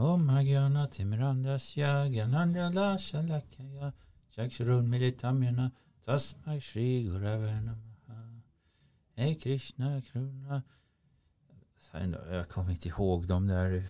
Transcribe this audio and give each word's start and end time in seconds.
Om 0.00 0.26
Magyana 0.26 0.86
Timrandasya 0.86 2.08
Gyanandala 2.08 2.98
Shalakaya 2.98 3.92
Chakshurun 4.34 4.88
Militamyana 4.88 5.70
Tasmai 6.06 6.60
Shri 6.60 7.04
Gurave 7.04 7.60
Namaha 7.60 8.40
Hej 9.16 9.34
Krishna 9.34 10.02
Kruna. 10.02 10.62
Jag 12.30 12.48
kommer 12.48 12.70
inte 12.70 12.88
ihåg 12.88 13.26
de 13.26 13.46
där 13.46 13.84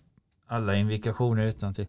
alla 0.47 0.75
invikationer 0.75 1.45
utan 1.45 1.73
till. 1.73 1.87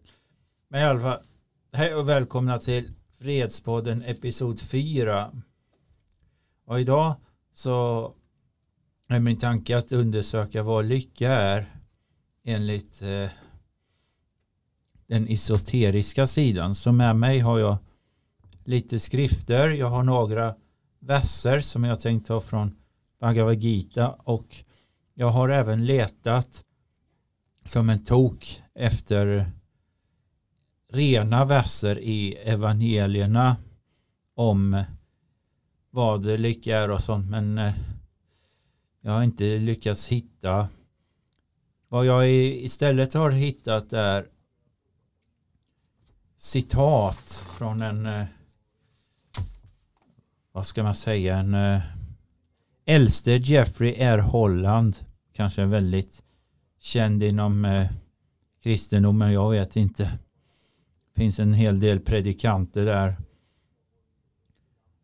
Men 0.67 0.81
i 0.81 0.83
alla 0.83 0.99
fall 0.99 1.23
Hej 1.71 1.95
och 1.95 2.09
välkomna 2.09 2.59
till 2.59 2.93
Fredspodden 3.19 4.01
Episod 4.01 4.59
4 4.59 5.31
Och 6.65 6.79
idag 6.79 7.15
så 7.53 8.13
är 9.07 9.19
min 9.19 9.37
tanke 9.37 9.77
att 9.77 9.91
undersöka 9.91 10.63
vad 10.63 10.85
lycka 10.85 11.31
är 11.31 11.65
enligt 12.43 13.01
eh, 13.01 13.29
den 15.07 15.27
esoteriska 15.27 16.27
sidan. 16.27 16.75
Så 16.75 16.91
med 16.91 17.15
mig 17.15 17.39
har 17.39 17.59
jag 17.59 17.77
lite 18.63 18.99
skrifter. 18.99 19.69
Jag 19.69 19.89
har 19.89 20.03
några 20.03 20.55
verser 20.99 21.59
som 21.59 21.83
jag 21.83 21.99
tänkt 21.99 22.27
ta 22.27 22.41
från 22.41 22.75
Bhagavad 23.19 23.63
Gita 23.63 24.09
och 24.09 24.55
jag 25.13 25.29
har 25.29 25.49
även 25.49 25.85
letat 25.85 26.63
som 27.65 27.89
en 27.89 28.03
tok 28.03 28.61
efter 28.75 29.51
rena 30.91 31.45
verser 31.45 31.99
i 31.99 32.33
evangelierna 32.33 33.57
om 34.35 34.83
vad 35.89 36.25
lycka 36.25 36.77
är 36.77 36.91
och 36.91 37.01
sånt 37.01 37.29
men 37.29 37.57
eh, 37.57 37.73
jag 39.01 39.11
har 39.11 39.23
inte 39.23 39.57
lyckats 39.57 40.07
hitta 40.07 40.67
vad 41.87 42.05
jag 42.05 42.31
istället 42.31 43.13
har 43.13 43.31
hittat 43.31 43.93
är 43.93 44.27
citat 46.43 47.45
från 47.57 47.81
en 47.81 48.05
eh, 48.05 48.25
vad 50.51 50.65
ska 50.65 50.83
man 50.83 50.95
säga 50.95 51.37
en 51.37 51.53
eh, 51.53 51.81
äldste 52.85 53.31
Jeffrey 53.31 53.95
R. 53.97 54.17
Holland. 54.17 54.95
Kanske 55.33 55.65
väldigt 55.65 56.23
känd 56.79 57.23
inom 57.23 57.65
eh, 57.65 57.87
kristendomen 58.63 59.31
jag 59.33 59.51
vet 59.51 59.75
inte. 59.75 60.03
Det 60.03 61.21
finns 61.21 61.39
en 61.39 61.53
hel 61.53 61.79
del 61.79 61.99
predikanter 61.99 62.85
där. 62.85 63.15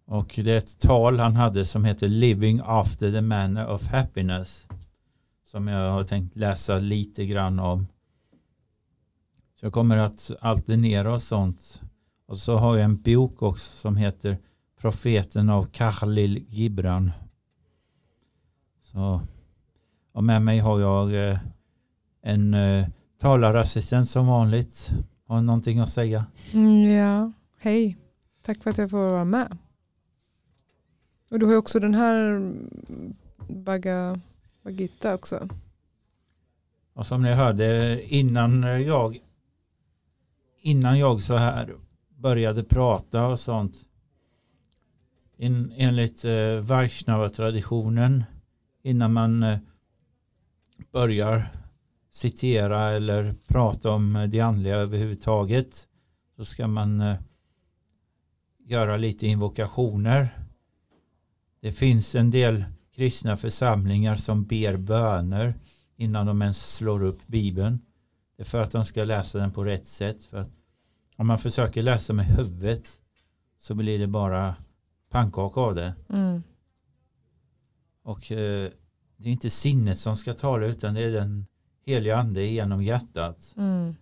Och 0.05 0.39
det 0.43 0.51
är 0.51 0.57
ett 0.57 0.79
tal 0.79 1.19
han 1.19 1.35
hade 1.35 1.65
som 1.65 1.85
heter 1.85 2.07
Living 2.07 2.61
after 2.63 3.11
the 3.11 3.21
manner 3.21 3.67
of 3.67 3.87
happiness 3.87 4.67
som 5.43 5.67
jag 5.67 5.91
har 5.91 6.03
tänkt 6.03 6.35
läsa 6.35 6.79
lite 6.79 7.25
grann 7.25 7.59
om 7.59 7.87
så 9.59 9.65
jag 9.65 9.73
kommer 9.73 9.97
att 9.97 10.31
alternera 10.41 11.13
och 11.13 11.21
sånt. 11.21 11.81
Och 12.27 12.37
så 12.37 12.57
har 12.57 12.75
jag 12.75 12.85
en 12.85 12.95
bok 12.95 13.41
också 13.41 13.71
som 13.71 13.95
heter 13.95 14.37
Profeten 14.81 15.49
av 15.49 15.65
Khalil 15.71 16.45
Gibran. 16.47 17.11
Så, 18.81 19.21
och 20.13 20.23
med 20.23 20.41
mig 20.41 20.59
har 20.59 20.79
jag 20.79 21.29
eh, 21.29 21.39
en 22.21 22.53
eh, 22.53 22.87
talarassistent 23.17 24.09
som 24.09 24.27
vanligt. 24.27 24.91
Har 25.27 25.41
någonting 25.41 25.79
att 25.79 25.89
säga? 25.89 26.25
Mm, 26.53 26.91
ja, 26.91 27.31
hej. 27.57 27.97
Tack 28.45 28.63
för 28.63 28.69
att 28.69 28.77
jag 28.77 28.89
får 28.89 28.97
vara 28.97 29.25
med. 29.25 29.57
Och 31.31 31.39
du 31.39 31.45
har 31.45 31.55
också 31.55 31.79
den 31.79 31.93
här 31.93 32.51
Baga, 33.47 34.19
Bagita 34.63 35.15
också. 35.15 35.47
Och 36.93 37.05
som 37.05 37.21
ni 37.21 37.33
hörde 37.33 37.99
innan 38.15 38.63
jag 38.63 39.19
innan 40.61 40.99
jag 40.99 41.21
så 41.21 41.35
här 41.35 41.75
började 42.17 42.63
prata 42.63 43.27
och 43.27 43.39
sånt 43.39 43.85
in, 45.37 45.73
enligt 45.77 46.25
eh, 46.25 46.59
Vaishnava-traditionen 46.59 48.23
innan 48.83 49.13
man 49.13 49.43
eh, 49.43 49.57
börjar 50.91 51.51
citera 52.11 52.91
eller 52.91 53.35
prata 53.47 53.91
om 53.91 54.15
eh, 54.15 54.23
det 54.23 54.39
andliga 54.39 54.75
överhuvudtaget 54.75 55.87
så 56.35 56.45
ska 56.45 56.67
man 56.67 57.01
eh, 57.01 57.17
göra 58.65 58.97
lite 58.97 59.27
invokationer. 59.27 60.39
Det 61.61 61.71
finns 61.71 62.15
en 62.15 62.31
del 62.31 62.65
kristna 62.95 63.37
församlingar 63.37 64.15
som 64.15 64.43
ber 64.43 64.77
böner 64.77 65.53
innan 65.95 66.25
de 66.25 66.41
ens 66.41 66.75
slår 66.75 67.03
upp 67.03 67.27
bibeln. 67.27 67.79
För 68.43 68.61
att 68.61 68.71
de 68.71 68.85
ska 68.85 69.03
läsa 69.03 69.37
den 69.37 69.51
på 69.51 69.63
rätt 69.63 69.85
sätt. 69.85 70.25
För 70.25 70.37
att 70.37 70.49
om 71.15 71.27
man 71.27 71.39
försöker 71.39 71.83
läsa 71.83 72.13
med 72.13 72.25
huvudet 72.25 72.99
så 73.57 73.75
blir 73.75 73.99
det 73.99 74.07
bara 74.07 74.55
pannkaka 75.09 75.61
av 75.61 75.75
det. 75.75 75.93
Mm. 76.09 76.43
Och 78.03 78.31
eh, 78.31 78.69
det 79.17 79.29
är 79.29 79.31
inte 79.31 79.49
sinnet 79.49 79.97
som 79.97 80.15
ska 80.15 80.33
tala 80.33 80.65
utan 80.65 80.93
det 80.93 81.01
är 81.01 81.11
den 81.11 81.45
heliga 81.85 82.17
ande 82.17 82.43
genom 82.43 82.83
hjärtat. 82.83 83.53
Mm. 83.57 83.95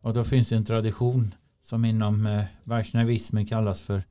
Och 0.00 0.14
då 0.14 0.24
finns 0.24 0.48
det 0.48 0.56
en 0.56 0.64
tradition 0.64 1.34
som 1.62 1.84
inom 1.84 2.26
eh, 2.26 2.44
Vaishnavismen 2.64 3.46
kallas 3.46 3.82
för 3.82 4.02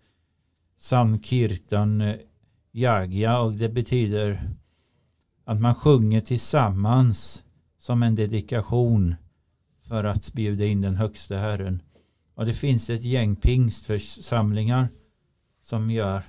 Sankirtan 0.77 2.01
eh, 2.01 2.15
Yagya 2.71 3.39
och 3.39 3.53
det 3.53 3.69
betyder 3.69 4.49
att 5.45 5.61
man 5.61 5.75
sjunger 5.75 6.21
tillsammans 6.21 7.43
som 7.81 8.03
en 8.03 8.15
dedikation 8.15 9.15
för 9.81 10.03
att 10.03 10.33
bjuda 10.33 10.65
in 10.65 10.81
den 10.81 10.95
högsta 10.95 11.37
Herren. 11.37 11.81
Och 12.35 12.45
det 12.45 12.53
finns 12.53 12.89
ett 12.89 13.03
gäng 13.03 13.35
pingstförsamlingar 13.35 14.89
som 15.61 15.91
gör 15.91 16.21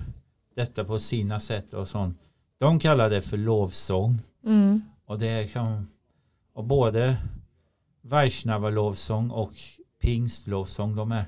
detta 0.55 0.85
på 0.85 0.99
sina 0.99 1.39
sätt 1.39 1.73
och 1.73 1.87
sånt. 1.87 2.17
De 2.57 2.79
kallar 2.79 3.09
det 3.09 3.21
för 3.21 3.37
lovsång. 3.37 4.21
Mm. 4.45 4.81
Och 5.05 5.19
det 5.19 5.53
kan 5.53 5.87
och 6.53 6.63
både 6.63 7.17
Vaishnava-lovsång 8.01 9.29
och 9.29 9.53
pingstlovsång 10.01 10.95
de 10.95 11.11
är, 11.11 11.25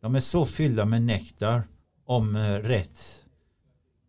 de 0.00 0.14
är 0.14 0.20
så 0.20 0.46
fyllda 0.46 0.84
med 0.84 1.02
nektar 1.02 1.62
om 2.04 2.36
eh, 2.36 2.54
rätt 2.54 3.24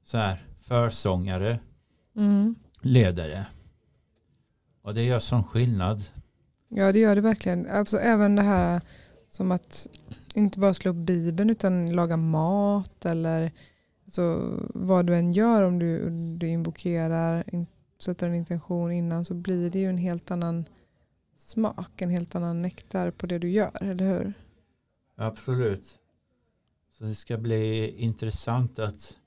så 0.03 0.17
här 0.17 0.43
försångare, 0.59 1.59
mm. 2.15 2.55
ledare. 2.81 3.45
Och 4.85 4.93
det 4.93 5.03
gör 5.03 5.19
sån 5.19 5.43
skillnad. 5.43 6.01
Ja 6.69 6.91
det 6.91 6.99
gör 6.99 7.15
det 7.15 7.21
verkligen. 7.21 7.67
Alltså, 7.67 7.97
även 7.97 8.35
det 8.35 8.41
här 8.41 8.81
som 9.29 9.51
att 9.51 9.87
inte 10.33 10.59
bara 10.59 10.73
slå 10.73 10.91
upp 10.91 10.97
bibeln 10.97 11.49
utan 11.49 11.91
laga 11.91 12.17
mat 12.17 13.05
eller 13.05 13.51
alltså, 14.05 14.53
vad 14.73 15.05
du 15.05 15.15
än 15.15 15.33
gör 15.33 15.63
om 15.63 15.79
du, 15.79 16.09
du 16.37 16.47
invokerar, 16.47 17.43
in, 17.55 17.67
sätter 17.99 18.27
en 18.27 18.35
intention 18.35 18.91
innan 18.91 19.25
så 19.25 19.33
blir 19.33 19.69
det 19.69 19.79
ju 19.79 19.89
en 19.89 19.97
helt 19.97 20.31
annan 20.31 20.65
smak, 21.37 22.01
en 22.01 22.09
helt 22.09 22.35
annan 22.35 22.61
nektar 22.61 23.11
på 23.11 23.25
det 23.25 23.39
du 23.39 23.49
gör, 23.49 23.71
eller 23.81 24.05
hur? 24.05 24.33
Absolut. 25.15 25.99
Så 26.97 27.03
det 27.03 27.15
ska 27.15 27.37
bli 27.37 27.95
intressant 27.97 28.79
att 28.79 29.17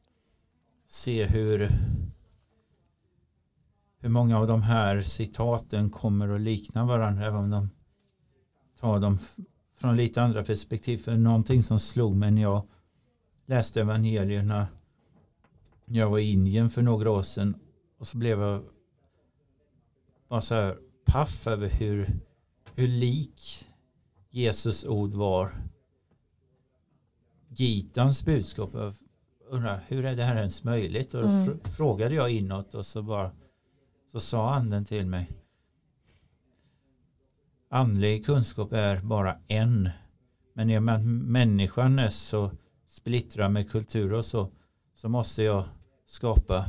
se 0.87 1.25
hur 1.25 1.71
hur 4.01 4.09
många 4.09 4.39
av 4.39 4.47
de 4.47 4.63
här 4.63 5.01
citaten 5.01 5.91
kommer 5.91 6.29
att 6.29 6.41
likna 6.41 6.85
varandra 6.85 7.27
även 7.27 7.41
om 7.41 7.51
de 7.51 7.71
tar 8.81 9.01
dem 9.01 9.19
från 9.79 9.97
lite 9.97 10.23
andra 10.23 10.45
perspektiv. 10.45 10.99
För 10.99 11.17
någonting 11.17 11.63
som 11.63 11.81
slog 11.81 12.17
mig 12.17 12.31
när 12.31 12.43
jag 12.43 12.69
läste 13.47 13.81
evangelierna 13.81 14.67
när 15.85 15.99
jag 15.99 16.11
var 16.11 16.19
i 16.19 16.33
Indien 16.33 16.71
för 16.71 16.83
några 16.83 17.11
år 17.11 17.23
sedan 17.23 17.57
och 17.99 18.07
så 18.07 18.19
blev 18.19 18.41
jag 18.41 18.65
bara 20.29 20.41
så 20.41 20.55
här 20.55 20.79
paff 21.05 21.47
över 21.47 21.69
hur, 21.69 22.21
hur 22.75 22.89
lik 22.89 23.67
Jesus 24.31 24.85
ord 24.85 25.15
var 25.15 25.53
Gitans 27.49 28.25
budskap. 28.25 28.71
Jag 28.73 28.93
undrar, 29.49 29.85
hur 29.89 30.05
är 30.05 30.17
det 30.17 30.25
här 30.25 30.37
ens 30.37 30.65
möjligt? 30.65 31.15
Och 31.15 31.23
då 31.23 31.29
mm. 31.29 31.61
frågade 31.65 32.15
jag 32.15 32.31
inåt 32.31 32.75
och 32.75 32.87
så 32.87 33.03
bara 33.03 33.31
så 34.13 34.21
sa 34.21 34.55
anden 34.55 34.85
till 34.85 35.07
mig 35.07 35.31
andlig 37.69 38.27
kunskap 38.27 38.73
är 38.73 39.01
bara 39.01 39.37
en 39.49 39.91
men 40.53 40.71
i 40.71 40.79
och 40.79 40.83
med 40.83 40.95
att 40.95 41.05
människan 41.07 41.99
är 41.99 42.09
så 42.09 42.51
splittrad 42.87 43.53
med 43.53 43.71
kultur 43.71 44.13
och 44.13 44.25
så 44.25 44.51
så 44.95 45.09
måste 45.09 45.43
jag 45.43 45.65
skapa 46.07 46.67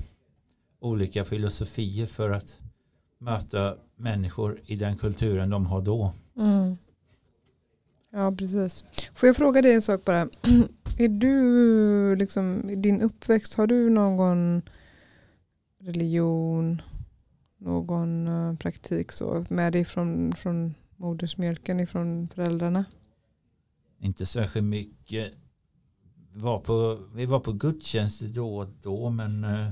olika 0.80 1.24
filosofier 1.24 2.06
för 2.06 2.30
att 2.30 2.60
möta 3.18 3.76
människor 3.96 4.62
i 4.66 4.76
den 4.76 4.98
kulturen 4.98 5.50
de 5.50 5.66
har 5.66 5.82
då. 5.82 6.14
Mm. 6.38 6.78
Ja, 8.12 8.32
precis. 8.32 8.86
Får 9.14 9.28
jag 9.28 9.36
fråga 9.36 9.62
dig 9.62 9.74
en 9.74 9.82
sak 9.82 10.06
bara? 10.06 10.22
Är 10.98 11.08
du, 11.08 12.16
liksom, 12.16 12.70
i 12.70 12.76
din 12.76 13.02
uppväxt, 13.02 13.56
har 13.56 13.68
du 13.68 13.90
någon 13.90 14.62
religion 15.80 16.82
någon 17.60 18.28
eh, 18.28 18.56
praktik 18.56 19.12
så 19.12 19.46
med 19.50 19.74
det 19.74 19.86
från, 19.86 20.34
från 20.34 20.74
modersmjölken 20.96 21.80
ifrån 21.80 22.30
föräldrarna? 22.36 22.86
Inte 24.00 24.26
särskilt 24.26 24.66
mycket. 24.66 25.34
Vi 26.34 26.40
var 26.40 26.60
på, 26.60 27.00
vi 27.14 27.26
var 27.26 27.40
på 27.40 27.52
gudstjänster 27.52 28.28
då 28.28 28.58
och 28.58 28.68
då 28.82 29.10
men 29.10 29.44
eh, 29.44 29.72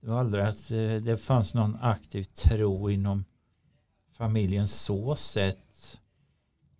det 0.00 0.08
var 0.08 0.20
aldrig 0.20 0.44
att 0.44 0.70
eh, 0.70 0.94
det 0.94 1.16
fanns 1.16 1.54
någon 1.54 1.76
aktiv 1.80 2.22
tro 2.24 2.90
inom 2.90 3.24
familjen 4.12 4.68
så 4.68 5.16
sett. 5.16 6.00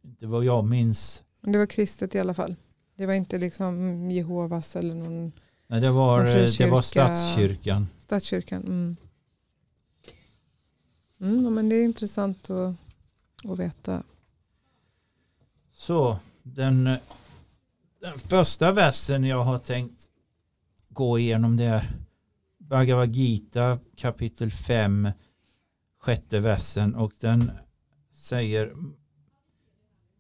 Det 0.03 0.27
var 0.27 0.43
jag 0.43 0.65
minns. 0.65 1.23
Det 1.41 1.59
var 1.59 1.67
kristet 1.67 2.15
i 2.15 2.19
alla 2.19 2.35
fall. 2.35 2.55
Det 2.97 3.06
var 3.06 3.15
inte 3.15 3.39
liksom 3.39 4.03
Jehovas 4.11 4.77
eller 4.77 4.95
någon 4.95 5.33
Nej, 5.67 5.81
det 5.81 5.91
var, 5.91 6.19
någon 6.19 6.47
det 6.59 6.71
var 6.71 6.83
statskyrkan. 6.83 7.89
statskyrkan. 7.99 8.63
Mm. 8.63 8.97
Mm, 11.20 11.55
men 11.55 11.69
det 11.69 11.75
är 11.75 11.84
intressant 11.84 12.50
att, 12.50 12.75
att 13.44 13.58
veta. 13.58 14.02
Så 15.72 16.19
den, 16.43 16.84
den 18.00 18.19
första 18.19 18.72
versen 18.72 19.25
jag 19.25 19.44
har 19.44 19.58
tänkt 19.58 20.08
gå 20.88 21.19
igenom 21.19 21.56
det 21.56 21.64
är 21.64 21.90
Bhagavad 22.58 23.14
Gita 23.14 23.78
kapitel 23.96 24.50
5 24.50 25.08
sjätte 25.99 26.40
versen 26.40 26.94
och 26.94 27.12
den 27.20 27.50
säger 28.12 28.72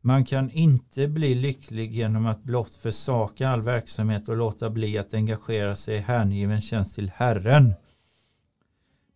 man 0.00 0.24
kan 0.24 0.50
inte 0.50 1.08
bli 1.08 1.34
lycklig 1.34 1.92
genom 1.92 2.26
att 2.26 2.42
blott 2.42 2.74
försaka 2.74 3.48
all 3.48 3.62
verksamhet 3.62 4.28
och 4.28 4.36
låta 4.36 4.70
bli 4.70 4.98
att 4.98 5.14
engagera 5.14 5.76
sig 5.76 5.96
i 5.96 5.98
hängiven 5.98 6.60
tjänst 6.60 6.94
till 6.94 7.10
Herren. 7.14 7.74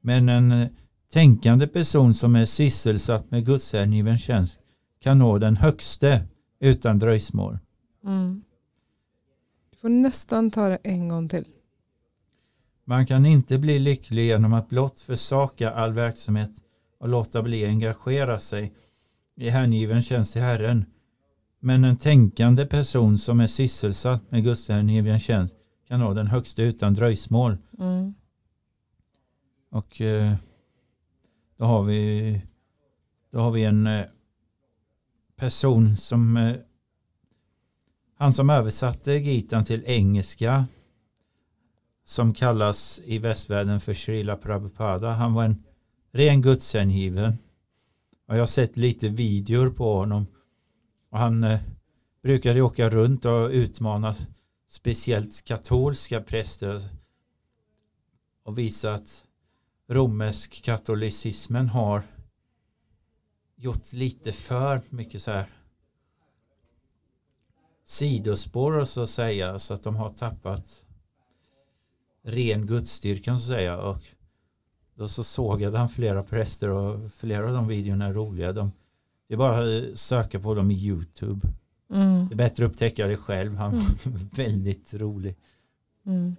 Men 0.01 0.29
en 0.29 0.53
eh, 0.53 0.69
tänkande 1.15 1.67
person 1.67 2.15
som 2.15 2.37
är 2.37 2.45
sysselsatt 2.45 3.31
med 3.31 3.47
gudshängiven 3.47 4.19
tjänst 4.19 4.59
kan 5.01 5.19
nå 5.19 5.39
den 5.39 5.57
högste 5.57 6.27
utan 6.61 6.99
dröjsmål. 6.99 7.59
Mm. 8.05 8.43
Du 9.71 9.79
får 9.79 9.89
nästan 9.89 10.51
ta 10.51 10.69
det 10.69 10.79
en 10.83 11.09
gång 11.09 11.29
till. 11.29 11.45
Man 12.85 13.07
kan 13.07 13.27
inte 13.27 13.59
bli 13.59 13.79
lycklig 13.79 14.27
genom 14.27 14.53
att 14.53 14.69
blott 14.69 15.01
försaka 15.01 15.71
all 15.71 15.93
verksamhet 15.93 16.51
och 17.01 17.09
låta 17.09 17.43
bli 17.43 17.67
engagera 17.67 18.39
sig 18.39 18.73
i 19.37 19.49
hängiven 19.49 20.03
tjänst 20.03 20.33
till 20.33 20.43
Herren. 20.43 20.85
Men 21.61 21.85
en 21.85 21.97
tänkande 21.97 22.67
person 22.67 23.19
som 23.19 23.41
är 23.41 23.47
sysselsatt 23.47 24.31
med 24.31 24.45
Guds 24.45 24.69
hängiven 24.69 25.21
tjänst 25.21 25.57
kan 25.89 26.01
nå 26.01 26.15
den 26.15 26.27
högsta 26.27 26.63
utan 26.63 26.95
dröjsmål. 26.95 27.57
Mm. 27.79 28.15
Och 29.71 30.01
eh, 30.01 30.35
då 31.57 31.65
har 31.65 31.83
vi 31.83 32.41
då 33.31 33.39
har 33.39 33.51
vi 33.51 33.65
en 33.65 33.87
eh, 33.87 34.05
person 35.37 35.97
som 35.97 36.37
eh, 36.37 36.57
han 38.17 38.33
som 38.33 38.51
översatte 38.51 39.13
Gitan 39.13 39.65
till 39.65 39.85
engelska 39.87 40.67
som 42.05 42.35
kallas 42.35 43.01
i 43.05 43.19
västvärlden 43.19 43.81
för 43.81 43.95
Srila 43.95 44.37
Prabhupada. 44.37 45.11
Han 45.11 45.35
var 45.35 45.45
en 45.45 45.65
ren 46.13 46.43
gudshängiven. 46.43 47.39
Och 48.29 48.35
jag 48.35 48.41
har 48.41 48.47
sett 48.47 48.77
lite 48.77 49.09
videor 49.09 49.71
på 49.71 49.95
honom. 49.95 50.27
Och 51.11 51.19
han 51.19 51.45
eh, 51.45 51.61
brukade 52.23 52.63
åka 52.63 52.91
runt 52.91 53.25
och 53.25 53.49
utmana 53.51 54.15
speciellt 54.69 55.45
katolska 55.45 56.21
präster 56.21 56.83
och 58.45 58.59
visa 58.59 58.95
att 58.95 59.24
romersk 59.87 60.63
katolicismen 60.65 61.69
har 61.69 62.03
gjort 63.57 63.93
lite 63.93 64.33
för 64.33 64.83
mycket 64.91 65.23
så 65.23 65.31
här 65.31 65.47
sidospår 67.85 68.79
och 68.79 68.89
så 68.89 69.01
att 69.03 69.11
säga 69.11 69.59
så 69.59 69.75
att 69.75 69.83
de 69.83 69.97
har 69.97 70.09
tappat 70.09 70.85
ren 72.23 72.67
gudsstyrkan 72.67 73.39
så 73.39 73.45
att 73.53 73.59
säga 73.59 73.79
och 73.83 74.03
då 74.95 75.09
så 75.09 75.25
sågade 75.25 75.79
han 75.79 75.89
flera 75.89 76.23
präster 76.23 76.69
och 76.69 77.13
flera 77.13 77.47
av 77.47 77.53
de 77.55 77.69
videorna 77.69 78.07
är 78.07 78.13
roliga. 78.13 78.53
De, 78.53 78.73
det 79.29 79.35
är 79.35 79.39
bara 79.39 79.59
att 79.91 79.99
söka 79.99 80.41
på 80.41 80.55
dem 80.55 80.71
i 80.71 80.75
Youtube. 80.75 81.49
Mm. 81.91 82.29
Det 82.29 82.35
är 82.35 82.37
bättre 82.37 82.65
att 82.67 82.71
upptäcka 82.71 83.07
det 83.07 83.17
själv. 83.17 83.57
Han 83.57 83.73
Mm. 83.75 83.85
var 84.05 84.21
väldigt 84.37 84.95
rolig. 84.95 85.37
Mm. 86.07 86.37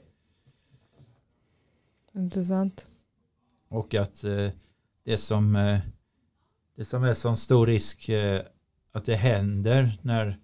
Intressant. 2.14 2.88
Och 3.76 3.96
att 3.96 4.24
eh, 4.24 4.50
det 5.04 5.18
som 5.18 5.56
eh, 5.56 5.80
det 6.76 6.86
som 6.86 7.04
är 7.04 7.14
sån 7.14 7.38
stor 7.38 7.68
risk 7.68 8.10
eh, 8.10 8.42
att 8.92 9.06
det 9.06 9.16
händer 9.16 10.00
när 10.02 10.40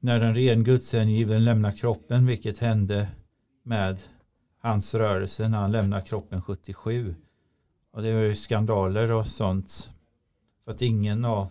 när 0.00 0.20
en 0.20 0.34
ren 0.34 0.64
gudshängiven 0.64 1.44
lämnar 1.44 1.72
kroppen, 1.72 2.26
vilket 2.26 2.58
hände 2.58 3.08
med 3.62 4.00
hans 4.58 4.94
rörelse 4.94 5.48
när 5.48 5.58
han 5.58 5.72
lämnar 5.72 6.00
kroppen 6.00 6.42
77. 6.42 7.14
Och 7.92 8.02
det 8.02 8.14
var 8.14 8.20
ju 8.20 8.34
skandaler 8.34 9.12
och 9.12 9.26
sånt. 9.26 9.90
För 10.64 10.70
att 10.70 10.82
ingen 10.82 11.24
av, 11.24 11.48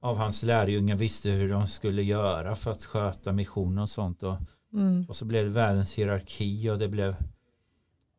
av 0.00 0.16
hans 0.16 0.42
lärjungar 0.42 0.96
visste 0.96 1.30
hur 1.30 1.48
de 1.48 1.66
skulle 1.66 2.02
göra 2.02 2.56
för 2.56 2.70
att 2.70 2.84
sköta 2.84 3.32
mission 3.32 3.78
och 3.78 3.88
sånt. 3.88 4.22
Och, 4.22 4.36
Mm. 4.72 5.04
och 5.08 5.16
så 5.16 5.24
blev 5.24 5.44
det 5.44 5.50
världens 5.50 5.94
hierarki 5.94 6.70
och 6.70 6.78
det 6.78 6.88
blev 6.88 7.16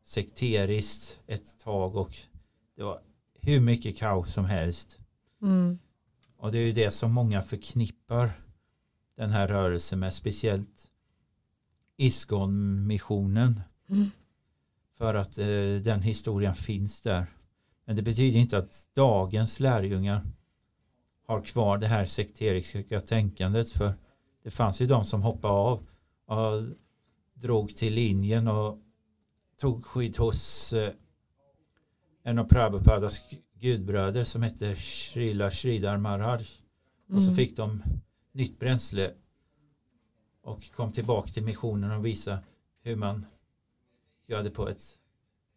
sekteriskt 0.08 1.20
ett 1.28 1.60
tag 1.60 1.96
och 1.96 2.18
det 2.76 2.84
var 2.84 3.02
hur 3.42 3.62
mycket 3.62 3.98
kaos 3.98 4.34
som 4.34 4.46
helst. 4.46 5.00
Mm. 5.42 5.80
Och 6.38 6.52
det 6.52 6.58
är 6.58 6.66
ju 6.66 6.72
det 6.72 6.92
som 6.92 7.14
många 7.14 7.42
förknippar 7.42 8.32
den 9.16 9.30
här 9.30 9.48
rörelsen 9.48 10.00
med, 10.00 10.14
speciellt 10.14 10.92
Isgon-missionen. 11.98 13.62
Mm. 13.90 14.10
För 14.98 15.14
att 15.14 15.38
eh, 15.38 15.82
den 15.84 16.02
historien 16.02 16.56
finns 16.56 17.02
där. 17.02 17.26
Men 17.86 17.96
det 17.96 18.02
betyder 18.02 18.40
inte 18.40 18.58
att 18.58 18.88
dagens 18.96 19.60
lärjungar 19.60 20.22
har 21.28 21.42
kvar 21.42 21.78
det 21.78 21.88
här 21.88 22.06
sekteriska 22.06 23.02
tänkandet. 23.02 23.72
För 23.72 23.94
det 24.44 24.50
fanns 24.50 24.82
ju 24.82 24.88
de 24.88 25.06
som 25.06 25.22
hoppade 25.22 25.54
av 25.54 25.88
och 26.26 26.64
drog 27.34 27.76
till 27.76 27.98
Indien 27.98 28.48
och 28.48 28.78
tog 29.60 29.86
skydd 29.86 30.18
hos 30.18 30.74
eh, 30.74 30.92
en 32.24 32.40
av 32.40 32.44
Prabhupadas 32.44 33.22
gudbröder 33.60 34.24
som 34.24 34.44
hette 34.44 34.76
Srila 34.76 35.52
Sridhar 35.52 35.98
Maharaj. 35.98 36.48
Och 37.10 37.22
så 37.22 37.28
Mm. 37.30 37.36
fick 37.36 37.56
de 37.58 37.84
nytt 38.32 38.60
bränsle 38.60 39.14
och 40.44 40.72
kom 40.72 40.92
tillbaka 40.92 41.28
till 41.32 41.44
missionen 41.44 41.92
och 41.92 42.06
visa 42.06 42.40
hur 42.84 42.96
man 42.96 43.26
gör 44.28 44.44
det 44.44 44.50
på 44.50 44.70
ett 44.70 44.84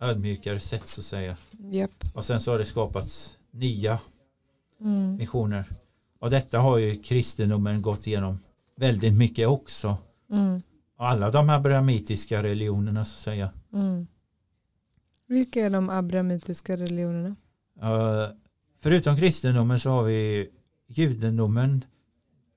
ödmjukare 0.01 0.61
sätt 0.61 0.87
så 0.87 1.01
att 1.01 1.05
säga. 1.05 1.37
Japp. 1.71 2.05
Och 2.15 2.25
sen 2.25 2.41
så 2.41 2.51
har 2.51 2.59
det 2.59 2.65
skapats 2.65 3.39
nya 3.51 4.01
Mm. 4.81 5.17
missioner. 5.17 5.65
Och 6.19 6.31
detta 6.31 6.59
har 6.59 6.79
ju 6.79 6.97
kristendomen 7.03 7.83
gått 7.83 8.07
igenom 8.07 8.39
väldigt 8.77 9.15
mycket 9.15 9.49
också. 9.49 9.97
Mm. 10.31 10.63
Alla 11.03 11.31
de 11.31 11.51
abrahamitiska 11.51 12.43
religionerna 12.43 13.05
så 13.05 13.15
att 13.15 13.21
säga. 13.21 13.51
Mm. 13.73 14.07
Vilka 15.27 15.67
är 15.67 15.71
de 15.71 15.91
abrahamitiska 15.91 16.77
religionerna? 16.77 17.37
Uh, 17.83 18.29
förutom 18.79 19.17
kristendomen 19.17 19.81
så 19.81 19.91
har 19.91 20.03
vi 20.03 20.51
judendomen. 20.87 21.85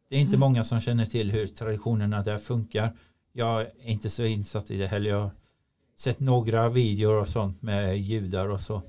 Det 0.09 0.15
är 0.15 0.19
inte 0.19 0.35
Mm. 0.35 0.39
många 0.39 0.63
som 0.63 0.81
känner 0.81 1.05
till 1.05 1.31
hur 1.31 1.47
traditionerna 1.47 2.21
där 2.21 2.37
funkar. 2.37 2.97
Jag 3.31 3.61
är 3.61 3.71
inte 3.81 4.09
så 4.09 4.23
insatt 4.23 4.71
i 4.71 4.77
det 4.77 4.87
heller. 4.87 5.09
Jag 5.09 5.19
har 5.21 5.31
sett 5.97 6.19
några 6.19 6.69
videor 6.69 7.21
och 7.21 7.27
sånt 7.27 7.61
med 7.61 7.99
judar 7.99 8.49
och 8.49 8.61
så. 8.61 8.81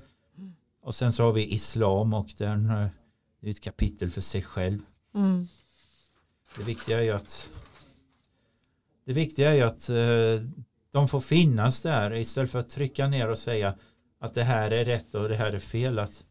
Och 0.81 0.95
sen 0.95 1.13
så 1.13 1.23
har 1.23 1.31
vi 1.31 1.53
islam 1.53 2.13
och 2.13 2.27
den 2.37 2.69
är 2.69 2.89
ett 3.41 3.61
kapitel 3.61 4.09
för 4.09 4.21
sig 4.21 4.41
själv. 4.41 4.79
Mm. 5.13 5.47
Det 6.57 6.63
viktiga 6.63 6.99
är 6.99 7.03
ju 7.03 7.11
att 7.11 7.49
det 9.05 9.13
viktiga 9.13 9.55
är 9.55 9.63
att 9.63 9.89
eh, 9.89 10.49
de 10.91 11.07
får 11.07 11.19
finnas 11.19 11.81
där 11.81 12.13
istället 12.13 12.51
för 12.51 12.59
att 12.59 12.69
trycka 12.69 13.07
ner 13.07 13.29
och 13.29 13.37
säga 13.37 13.75
att 14.19 14.33
det 14.33 14.43
här 14.43 14.71
är 14.71 14.85
rätt 14.85 15.15
och 15.15 15.29
det 15.29 15.35
här 15.35 15.53
är 15.53 15.59
fel. 15.59 15.99
Att 15.99 16.23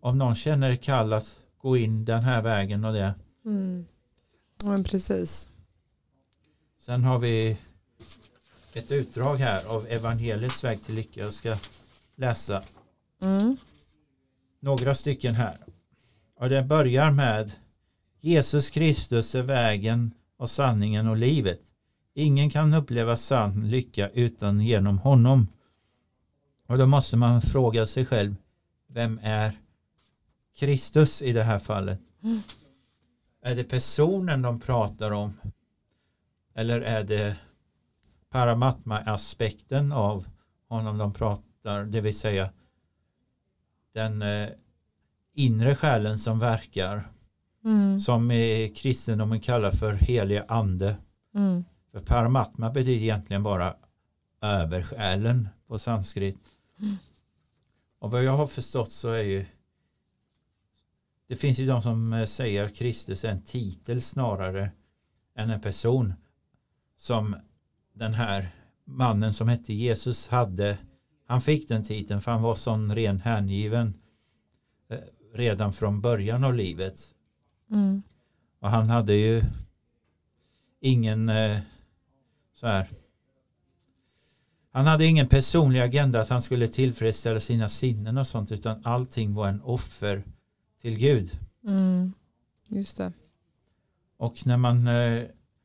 om 0.00 0.18
någon 0.18 0.34
känner 0.34 0.76
kall 0.76 1.12
att 1.12 1.42
gå 1.58 1.76
in 1.76 2.04
den 2.04 2.22
här 2.22 2.42
vägen 2.42 2.84
och 2.84 2.92
det. 2.92 3.14
Mm. 3.44 3.86
Ja, 4.64 4.78
precis. 4.84 5.48
Sen 6.80 7.04
har 7.04 7.18
vi 7.18 7.56
ett 8.74 8.92
utdrag 8.92 9.36
här 9.36 9.66
av 9.66 9.86
evangeliets 9.88 10.64
väg 10.64 10.82
till 10.82 10.94
lycka. 10.94 11.20
Jag 11.20 11.32
ska 11.32 11.56
läsa 12.16 12.62
Mm. 13.22 13.56
några 14.60 14.94
stycken 14.94 15.34
här. 15.34 15.58
Och 16.36 16.48
det 16.48 16.62
börjar 16.62 17.10
med 17.10 17.52
Jesus 18.20 18.70
Kristus 18.70 19.34
är 19.34 19.42
vägen 19.42 20.14
och 20.36 20.50
sanningen 20.50 21.08
och 21.08 21.16
livet. 21.16 21.60
Ingen 22.14 22.50
kan 22.50 22.74
uppleva 22.74 23.16
sann 23.16 23.68
lycka 23.70 24.08
utan 24.08 24.60
genom 24.60 24.98
honom. 24.98 25.48
Och 26.66 26.78
då 26.78 26.86
måste 26.86 27.16
man 27.16 27.42
fråga 27.42 27.86
sig 27.86 28.06
själv, 28.06 28.36
vem 28.88 29.20
är 29.22 29.52
Kristus 30.56 31.22
i 31.22 31.32
det 31.32 31.42
här 31.42 31.58
fallet? 31.58 32.00
Mm. 32.22 32.38
Är 33.42 33.54
det 33.54 33.64
personen 33.64 34.42
de 34.42 34.60
pratar 34.60 35.10
om? 35.10 35.32
Eller 36.54 36.80
är 36.80 37.04
det 37.04 37.36
paramatma-aspekten 38.30 39.92
av 39.92 40.26
honom 40.68 40.98
de 40.98 41.12
pratar, 41.12 41.84
det 41.84 42.00
vill 42.00 42.18
säga 42.18 42.50
den 43.92 44.22
eh, 44.22 44.48
inre 45.34 45.76
själen 45.76 46.18
som 46.18 46.38
verkar, 46.38 47.10
Mm. 47.64 48.00
som 48.00 48.30
i 48.30 48.72
kristendomen 48.76 49.40
kallar 49.40 49.70
för 49.70 49.92
helig 49.92 50.42
ande. 50.48 50.96
Mm. 51.34 51.64
För 51.94 52.00
paramatma 52.00 52.70
betyder 52.70 53.02
egentligen 53.02 53.42
bara 53.42 53.76
översjälen 54.40 55.48
på 55.66 55.78
sanskrit. 55.78 56.38
Mm. 56.80 56.96
Och 57.98 58.10
vad 58.10 58.24
jag 58.24 58.36
har 58.36 58.46
förstått 58.46 58.92
så 58.92 59.10
är 59.10 59.22
ju 59.22 59.46
det 61.26 61.36
finns 61.36 61.58
ju 61.58 61.66
de 61.66 61.82
som 61.82 62.12
eh, 62.12 62.26
säger 62.26 62.64
att 62.64 62.74
Kristus 62.74 63.24
är 63.24 63.28
en 63.28 63.42
titel 63.42 64.00
snarare 64.00 64.70
än 65.36 65.50
en 65.50 65.60
person 65.60 66.14
som 66.96 67.36
den 67.92 68.14
här 68.14 68.48
mannen 68.84 69.32
som 69.32 69.48
hette 69.48 69.74
Jesus 69.74 70.28
hade. 70.28 70.78
Han 71.26 71.40
fick 71.40 71.68
den 71.68 71.82
titeln 71.82 72.20
för 72.20 72.30
han 72.30 72.42
var 72.42 72.54
sån 72.54 72.94
ren 72.94 73.20
hängiven 73.20 73.94
eh, 74.88 74.98
redan 75.34 75.72
från 75.72 76.00
början 76.00 76.44
av 76.44 76.54
livet. 76.54 77.14
Mm. 77.70 78.02
Och 78.60 78.70
han 78.70 78.90
hade 78.90 79.14
ju 79.14 79.42
ingen 80.80 81.28
eh, 81.28 81.60
så 82.64 82.68
här. 82.68 82.88
Han 84.72 84.86
hade 84.86 85.04
ingen 85.04 85.28
personlig 85.28 85.80
agenda 85.80 86.20
att 86.20 86.28
han 86.28 86.42
skulle 86.42 86.68
tillfredsställa 86.68 87.40
sina 87.40 87.68
sinnen 87.68 88.18
och 88.18 88.26
sånt 88.26 88.52
utan 88.52 88.80
allting 88.84 89.34
var 89.34 89.48
en 89.48 89.62
offer 89.62 90.24
till 90.80 90.98
Gud. 90.98 91.38
Mm. 91.66 92.12
Just 92.68 92.96
det. 92.96 93.12
Och 94.16 94.46
när 94.46 94.56
man 94.56 94.86
eh, 94.86 95.24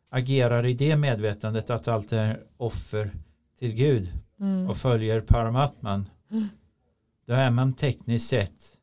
agerar 0.10 0.66
i 0.66 0.74
det 0.74 0.96
medvetandet 0.96 1.70
att 1.70 1.88
allt 1.88 2.12
är 2.12 2.44
offer 2.58 3.12
till 3.60 3.76
Gud 3.76 4.14
Mm. 4.40 4.70
och 4.70 4.78
följer 4.78 5.22
Paramatman 5.22 6.10
Mm. 6.32 6.48
då 7.26 7.34
är 7.34 7.52
man 7.52 7.74
tekniskt 7.74 8.30
sett 8.30 8.78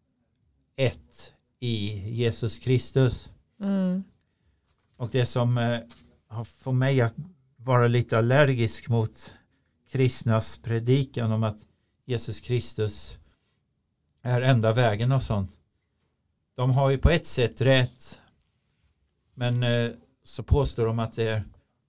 ett 0.76 1.32
i 1.60 1.98
Jesus 2.10 2.58
Kristus. 2.58 3.30
Mm. 3.60 4.04
Och 4.96 5.08
det 5.12 5.26
som 5.26 5.58
eh, 5.58 5.78
har 6.28 6.44
fått 6.44 6.74
mig 6.74 7.00
att 7.00 7.14
vara 7.66 7.88
lite 7.88 8.18
allergisk 8.18 8.88
mot 8.88 9.32
kristnas 9.90 10.58
predikan 10.58 11.32
om 11.32 11.42
att 11.42 11.66
Jesus 12.04 12.40
Kristus 12.40 13.18
är 14.22 14.40
enda 14.42 14.72
vägen 14.72 15.12
och 15.12 15.22
sånt. 15.22 15.58
De 16.54 16.70
har 16.70 16.90
ju 16.90 16.98
på 16.98 17.10
ett 17.10 17.26
sätt 17.26 17.60
rätt 17.60 18.20
men 19.34 19.62
eh, 19.62 19.90
så 20.24 20.42
påstår 20.42 20.86
de 20.86 20.98
att 20.98 21.12
det 21.16 21.28
är 21.28 21.44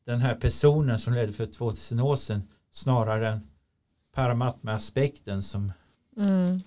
den 0.05 0.19
här 0.21 0.35
personen 0.35 0.99
som 0.99 1.13
ledde 1.13 1.33
för 1.33 1.45
2000 1.45 1.99
år 1.99 2.15
sedan 2.15 2.41
snarare 2.71 3.29
än 3.29 3.47
paramatma-aspekten 4.13 5.43
som 5.43 5.71
Mm. 6.17 6.61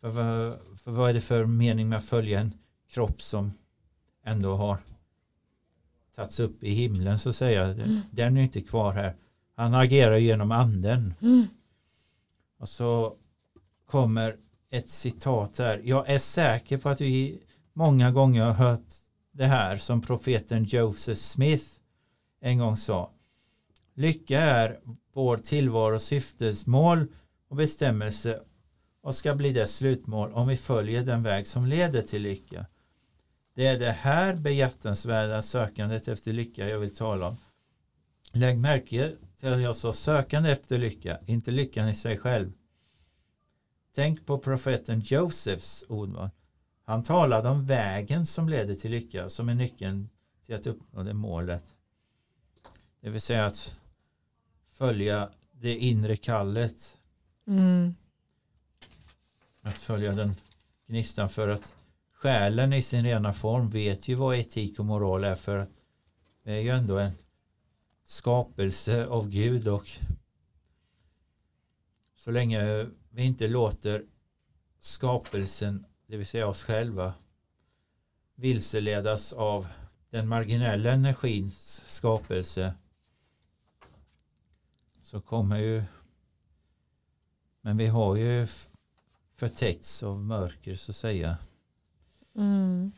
för, 0.00 0.08
vad- 0.08 0.58
för 0.78 0.90
vad 0.90 1.10
är 1.10 1.14
det 1.14 1.20
för 1.20 1.46
mening 1.46 1.88
med 1.88 1.98
att 1.98 2.04
följa 2.04 2.40
en 2.40 2.52
kropp 2.90 3.22
som 3.22 3.52
ändå 4.24 4.56
har 4.56 4.78
tagits 6.18 6.40
upp 6.40 6.64
i 6.64 6.70
himlen 6.70 7.18
så 7.18 7.28
att 7.28 7.36
säga. 7.36 7.64
Mm. 7.64 8.00
Den 8.10 8.36
är 8.36 8.42
inte 8.42 8.60
kvar 8.60 8.92
här. 8.92 9.16
Han 9.56 9.74
agerar 9.74 10.16
genom 10.16 10.52
anden. 10.52 11.14
Mm. 11.20 11.46
Och 12.58 12.68
så 12.68 13.14
kommer 13.86 14.36
ett 14.70 14.88
citat 14.88 15.58
här. 15.58 15.80
Jag 15.84 16.08
är 16.08 16.18
säker 16.18 16.78
på 16.78 16.88
att 16.88 17.00
vi 17.00 17.40
många 17.72 18.10
gånger 18.10 18.44
har 18.44 18.52
hört 18.52 18.86
det 19.32 19.46
här 19.46 19.76
som 19.76 20.00
profeten 20.00 20.64
Joseph 20.64 21.20
Smith 21.20 21.64
en 22.40 22.58
gång 22.58 22.76
sa. 22.76 23.10
Lycka 23.94 24.40
är 24.40 24.80
vår 25.12 25.36
tillvaros 25.36 26.04
syftesmål 26.04 27.06
och 27.48 27.56
bestämmelse 27.56 28.40
och 29.02 29.14
ska 29.14 29.34
bli 29.34 29.52
dess 29.52 29.76
slutmål 29.76 30.32
om 30.32 30.48
vi 30.48 30.56
följer 30.56 31.02
den 31.02 31.22
väg 31.22 31.46
som 31.46 31.66
leder 31.66 32.02
till 32.02 32.22
lycka. 32.22 32.66
Det 33.58 33.66
är 33.66 33.78
det 33.78 33.92
här 33.92 34.36
behjärtansvärda 34.36 35.42
sökandet 35.42 36.08
efter 36.08 36.32
lycka 36.32 36.68
jag 36.68 36.78
vill 36.78 36.94
tala 36.94 37.28
om. 37.28 37.36
Lägg 38.32 38.58
märke 38.58 39.16
till 39.36 39.52
att 39.52 39.60
jag 39.60 39.76
sa 39.76 39.92
sökande 39.92 40.50
efter 40.50 40.78
lycka, 40.78 41.18
inte 41.26 41.50
lyckan 41.50 41.88
i 41.88 41.94
sig 41.94 42.18
själv. 42.18 42.52
Tänk 43.94 44.26
på 44.26 44.38
profeten 44.38 45.00
Josefs 45.00 45.84
ordval. 45.88 46.30
Han 46.84 47.02
talade 47.02 47.48
om 47.48 47.66
vägen 47.66 48.26
som 48.26 48.48
leder 48.48 48.74
till 48.74 48.90
lycka 48.90 49.28
som 49.28 49.48
är 49.48 49.54
nyckeln 49.54 50.08
till 50.46 50.54
att 50.54 50.66
uppnå 50.66 51.02
det 51.02 51.14
målet. 51.14 51.74
Det 53.00 53.10
vill 53.10 53.20
säga 53.20 53.46
att 53.46 53.76
följa 54.70 55.30
det 55.52 55.76
inre 55.76 56.16
kallet 56.16 56.96
Mm. 57.46 57.94
att 59.62 59.80
följa 59.80 60.12
den 60.12 60.36
gnistan 60.86 61.28
för 61.28 61.48
att 61.48 61.74
själen 62.18 62.72
i 62.72 62.82
sin 62.82 63.04
rena 63.04 63.32
form 63.32 63.68
vet 63.68 64.08
ju 64.08 64.14
vad 64.14 64.36
etik 64.36 64.78
och 64.78 64.84
moral 64.84 65.24
är 65.24 65.34
för 65.34 65.58
att 65.58 65.70
det 66.42 66.52
är 66.52 66.60
ju 66.60 66.68
ändå 66.68 66.98
en 66.98 67.12
skapelse 68.04 69.06
av 69.06 69.28
Gud 69.28 69.68
och 69.68 69.88
så 72.14 72.30
länge 72.30 72.86
vi 73.10 73.22
inte 73.22 73.48
låter 73.48 74.04
skapelsen, 74.78 75.86
det 76.06 76.16
vill 76.16 76.26
säga 76.26 76.46
oss 76.46 76.62
själva 76.62 77.14
vilseledas 78.34 79.32
av 79.32 79.66
den 80.10 80.28
marginella 80.28 80.92
energins 80.92 81.82
skapelse 81.86 82.74
så 85.02 85.20
kommer 85.20 85.58
ju 85.58 85.84
men 87.60 87.76
vi 87.76 87.86
har 87.86 88.16
ju 88.16 88.46
förtäckts 89.32 90.02
av 90.02 90.20
mörker 90.20 90.74
så 90.74 90.90
att 90.92 90.96
säga. 90.96 91.38
Mm. 92.38 92.92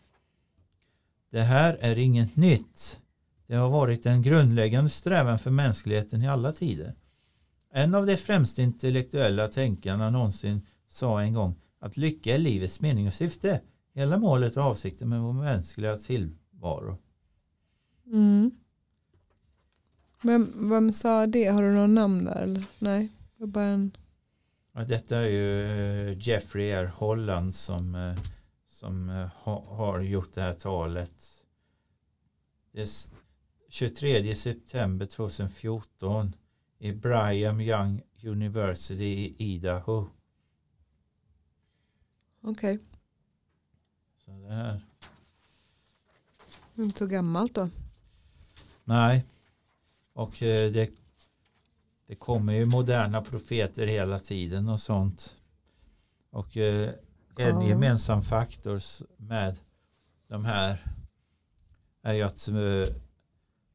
Det 1.30 1.42
här 1.42 1.78
är 1.80 1.98
inget 1.98 2.36
nytt. 2.36 3.00
Det 3.46 3.54
har 3.54 3.70
varit 3.70 4.06
en 4.06 4.22
grundläggande 4.22 4.90
strävan 4.90 5.38
för 5.38 5.50
mänskligheten 5.50 6.22
i 6.22 6.28
alla 6.28 6.52
tider. 6.52 6.94
En 7.72 7.94
av 7.94 8.06
de 8.06 8.16
främsta 8.16 8.62
intellektuella 8.62 9.48
tänkarna 9.48 10.10
någonsin 10.10 10.66
sa 10.88 11.22
en 11.22 11.34
gång 11.34 11.54
att 11.80 11.96
lycka 11.96 12.34
är 12.34 12.38
livets 12.38 12.80
mening 12.80 13.06
och 13.06 13.14
syfte. 13.14 13.60
Hela 13.94 14.18
målet 14.18 14.56
och 14.56 14.62
avsikten 14.62 15.08
med 15.08 15.20
vår 15.20 15.32
mänskliga 15.32 15.96
tillvaro. 15.96 16.98
Mm. 18.06 18.50
Vem, 20.22 20.70
vem 20.70 20.92
sa 20.92 21.26
det? 21.26 21.46
Har 21.46 21.62
du 21.62 21.70
någon 21.70 21.94
namn 21.94 22.24
där? 22.24 22.42
Eller? 22.42 22.64
Nej, 22.78 23.08
det 23.36 23.46
bara 23.46 23.64
en... 23.64 23.96
Ja, 24.72 24.84
detta 24.84 25.16
är 25.16 25.26
ju 25.26 25.64
eh, 25.64 26.28
Jeffrey 26.28 26.70
R. 26.70 26.92
Holland 26.96 27.54
som, 27.54 27.94
eh, 27.94 28.18
som 28.80 29.08
eh, 29.10 29.26
ha, 29.26 29.64
har 29.74 30.00
gjort 30.00 30.32
det 30.32 30.40
här 30.42 30.54
talet. 30.54 31.44
Det 32.72 32.78
är 32.80 32.84
s- 32.84 33.12
23 33.68 34.34
september 34.34 35.06
2014 35.06 36.34
i 36.78 36.92
Brigham 36.92 37.60
Young 37.60 38.02
University 38.24 39.04
i 39.04 39.34
Idaho. 39.54 40.06
Okej, 42.40 42.78
Så 44.24 44.30
det 44.30 44.54
här. 44.54 44.84
inte 46.74 46.98
så 46.98 47.06
gammalt 47.06 47.54
då. 47.54 47.68
Nej. 48.84 49.24
Och 50.12 50.42
eh, 50.42 50.72
det, 50.72 50.90
det 52.06 52.14
kommer 52.14 52.52
ju 52.52 52.64
moderna 52.64 53.22
profeter 53.22 53.86
hela 53.86 54.18
tiden 54.18 54.68
och 54.68 54.80
sånt. 54.80 55.36
Och 56.30 56.56
eh, 56.56 56.90
en 57.36 57.60
gemensam 57.60 58.22
faktor 58.22 58.80
med 59.16 59.56
de 60.28 60.44
här 60.44 60.84
är 62.02 62.12
ju 62.12 62.22
att 62.22 62.48
eh, 62.48 62.94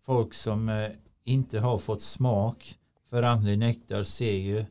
folk 0.02 0.34
som 0.34 0.70
eh, 0.70 0.92
inte 1.24 1.60
har 1.60 1.78
fått 1.78 2.02
smak 2.02 2.80
för 3.10 3.24
andlig 3.24 3.60
nektar 3.60 4.04
ser 4.04 4.36
ju 4.36 4.66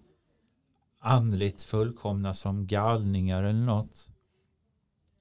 andligt 0.98 1.62
fullkomna 1.62 2.34
som 2.34 2.66
galningar 2.66 3.42
eller 3.42 3.66
något. 3.66 4.08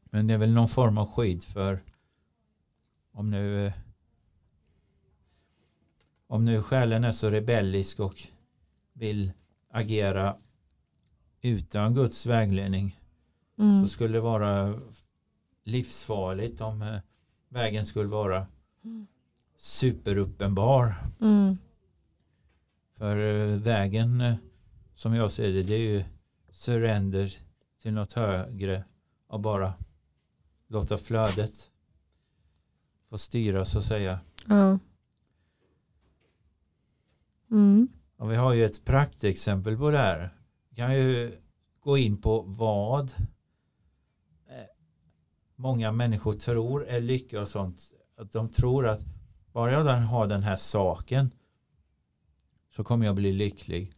Men 0.03 0.27
det 0.27 0.33
är 0.33 0.37
väl 0.37 0.53
någon 0.53 0.67
form 0.67 0.97
av 0.97 1.05
skydd 1.05 1.43
för 1.43 1.83
om 3.11 3.31
nu 3.31 3.67
eh, 3.67 3.73
om 6.27 6.45
nu 6.45 6.61
själen 6.61 7.03
är 7.03 7.11
så 7.11 7.29
rebellisk 7.29 7.99
och 7.99 8.23
vill 8.93 9.31
agera 9.69 10.37
utan 11.41 11.93
Guds 11.93 12.25
vägledning 12.25 12.99
Mm. 13.59 13.81
så 13.81 13.87
skulle 13.87 14.13
det 14.13 14.21
vara 14.21 14.79
livsfarligt 15.63 16.61
om 16.61 16.81
eh, 16.81 16.99
vägen 17.49 17.85
skulle 17.85 18.09
vara 18.09 18.47
superuppenbar. 19.57 20.95
Mm. 21.21 21.57
För 22.97 23.17
eh, 23.17 23.57
vägen 23.57 24.21
eh, 24.21 24.35
som 24.93 25.13
jag 25.13 25.31
ser 25.31 25.53
det, 25.53 25.63
det 25.63 25.75
är 25.75 25.79
ju 25.79 26.03
surrender 26.51 27.33
till 27.81 27.93
något 27.93 28.13
högre 28.13 28.83
och 29.27 29.39
bara 29.39 29.73
låta 30.67 30.97
flödet 30.97 31.71
få 33.09 33.17
styra 33.17 33.65
så 33.65 33.77
att 33.77 33.85
säga. 33.85 34.19
Ja. 34.47 34.79
Mm. 37.51 37.87
Och 38.17 38.31
vi 38.31 38.35
har 38.35 38.53
ju 38.53 38.65
ett 38.65 38.85
praktexempel 38.85 39.77
på 39.77 39.89
det 39.89 39.97
här. 39.97 40.29
Vi 40.69 40.75
kan 40.75 40.95
ju 40.95 41.37
gå 41.81 41.97
in 41.97 42.21
på 42.21 42.41
vad 42.41 43.13
många 45.63 45.91
människor 45.91 46.33
tror 46.33 46.87
är 46.87 47.01
lycka 47.01 47.41
och 47.41 47.47
sånt. 47.47 47.79
Att 48.17 48.31
de 48.31 48.49
tror 48.49 48.87
att 48.87 49.05
bara 49.51 49.71
jag 49.71 49.83
har 49.83 50.27
den 50.27 50.43
här 50.43 50.55
saken 50.55 51.31
så 52.75 52.83
kommer 52.83 53.05
jag 53.05 53.15
bli 53.15 53.33
lycklig. 53.33 53.93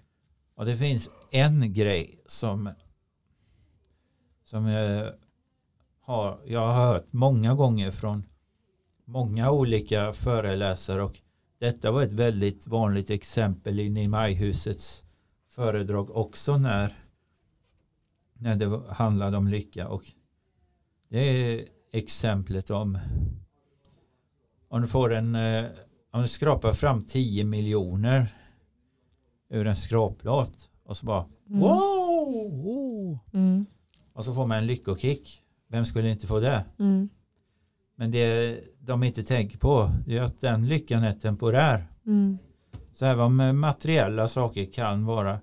Och 0.55 0.65
det 0.65 0.77
finns 0.77 1.09
en 1.31 1.73
grej 1.73 2.23
som 2.25 2.73
som 4.43 4.65
jag 4.67 5.13
har, 5.99 6.39
jag 6.45 6.67
har 6.67 6.93
hört 6.93 7.13
många 7.13 7.53
gånger 7.53 7.91
från 7.91 8.23
många 9.05 9.51
olika 9.51 10.11
föreläsare 10.11 11.03
och 11.03 11.21
detta 11.59 11.91
var 11.91 12.03
ett 12.03 12.11
väldigt 12.11 12.67
vanligt 12.67 13.09
exempel 13.09 13.79
i 13.79 14.07
Majhusets 14.07 15.05
föredrag 15.47 16.09
också 16.09 16.57
när, 16.57 16.93
när 18.33 18.55
det 18.55 18.93
handlade 18.93 19.37
om 19.37 19.47
lycka 19.47 19.87
och 19.87 20.03
det 21.09 21.19
är 21.19 21.65
exemplet 21.93 22.69
om 22.69 22.97
om 24.69 24.81
du 24.81 24.87
får 24.87 25.13
en 25.13 25.35
eh, 25.35 25.65
om 26.11 26.21
du 26.21 26.27
skrapar 26.27 26.73
fram 26.73 27.01
10 27.01 27.43
miljoner 27.43 28.27
ur 29.49 29.67
en 29.67 29.75
skraplåt 29.75 30.69
och 30.83 30.97
så 30.97 31.05
bara 31.05 31.25
Mm. 31.49 31.59
wow! 31.59 33.19
Mm. 33.33 33.65
Och 34.13 34.25
så 34.25 34.33
får 34.33 34.45
man 34.45 34.57
en 34.57 34.67
lyckokick. 34.67 35.41
Vem 35.67 35.85
skulle 35.85 36.09
inte 36.09 36.27
få 36.27 36.39
det? 36.39 36.65
Mm. 36.79 37.09
Men 37.95 38.11
det 38.11 38.59
de 38.79 39.03
inte 39.03 39.23
tänker 39.23 39.57
på 39.57 39.91
det 40.05 40.17
är 40.17 40.21
att 40.21 40.39
den 40.41 40.67
lyckan 40.67 41.03
är 41.03 41.13
temporär. 41.13 41.87
Mm. 42.05 42.37
Så 42.93 43.05
även 43.05 43.25
om 43.25 43.59
materiella 43.59 44.27
saker 44.27 44.65
kan 44.71 45.05
vara 45.05 45.39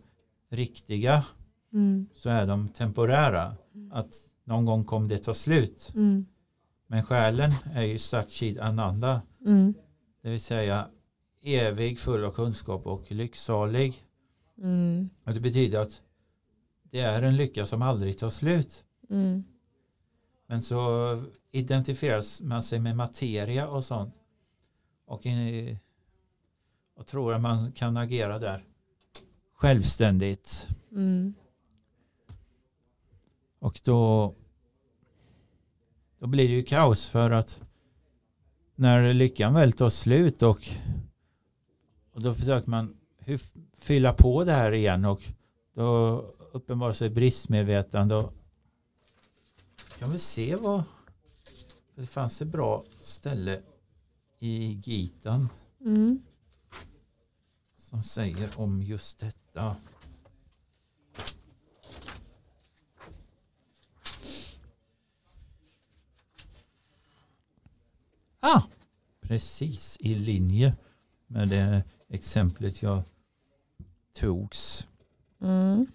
riktiga 0.50 1.24
Mm. 1.72 2.06
så 2.12 2.30
är 2.30 2.46
de 2.46 2.68
temporära. 2.68 3.56
Att 3.92 4.10
någon 4.44 4.64
gång 4.64 4.84
kommer 4.84 5.08
det 5.08 5.18
ta 5.18 5.34
slut. 5.34 5.92
Mm. 5.94 6.26
Men 6.86 7.02
själen 7.02 7.52
är 7.74 7.82
ju 7.82 7.98
Satchid 7.98 8.58
Ananda. 8.58 9.22
Mm. 9.46 9.74
Det 10.22 10.30
vill 10.30 10.40
säga 10.40 10.88
evig, 11.42 11.98
full 11.98 12.24
av 12.24 12.30
kunskap 12.30 12.86
och 12.86 13.12
lycksalig. 13.12 13.94
Mm. 14.58 15.10
Och 15.24 15.34
det 15.34 15.40
betyder 15.40 15.80
att 15.80 16.02
det 16.90 17.00
är 17.00 17.22
en 17.22 17.36
lycka 17.36 17.66
som 17.66 17.82
aldrig 17.82 18.18
tar 18.18 18.30
slut. 18.30 18.84
Mm. 19.10 19.44
Men 20.46 20.62
så 20.62 20.78
identifieras 21.50 22.42
man 22.42 22.62
sig 22.62 22.80
med 22.80 22.96
materia 22.96 23.68
och 23.68 23.84
sånt. 23.84 24.14
Och, 25.06 25.26
eh, 25.26 25.76
och 26.96 27.06
tror 27.06 27.34
att 27.34 27.40
man 27.40 27.72
kan 27.72 27.96
agera 27.96 28.38
där 28.38 28.64
självständigt. 29.54 30.68
Mm. 30.92 31.34
Och 33.62 33.80
då, 33.84 34.34
då 36.18 36.26
blir 36.26 36.48
det 36.48 36.54
ju 36.54 36.62
kaos 36.62 37.08
för 37.08 37.30
att 37.30 37.62
när 38.74 39.14
lyckan 39.14 39.54
väl 39.54 39.72
tar 39.72 39.90
slut 39.90 40.42
och, 40.42 40.68
och 42.12 42.22
då 42.22 42.34
försöker 42.34 42.70
man 42.70 42.96
fylla 43.76 44.12
på 44.12 44.44
det 44.44 44.52
här 44.52 44.72
igen 44.72 45.04
och 45.04 45.22
då 45.74 46.16
uppenbarar 46.52 46.92
sig 46.92 47.10
bristmedvetande 47.10 48.14
och 48.14 48.32
kan 49.98 50.10
vi 50.12 50.18
se 50.18 50.56
vad 50.56 50.82
det 51.94 52.06
fanns 52.06 52.42
ett 52.42 52.48
bra 52.48 52.84
ställe 53.00 53.62
i 54.38 54.80
Gitan 54.84 55.48
Mm. 55.80 56.22
som 57.76 58.02
säger 58.02 58.60
om 58.60 58.82
just 58.82 59.20
detta. 59.20 59.76
Ah, 68.44 68.62
precis 69.20 69.96
i 70.00 70.14
linje 70.14 70.74
med 71.26 71.48
det 71.48 71.82
exemplet 72.08 72.82
jag 72.82 73.02
togs. 74.20 74.86
Mm. 75.42 75.86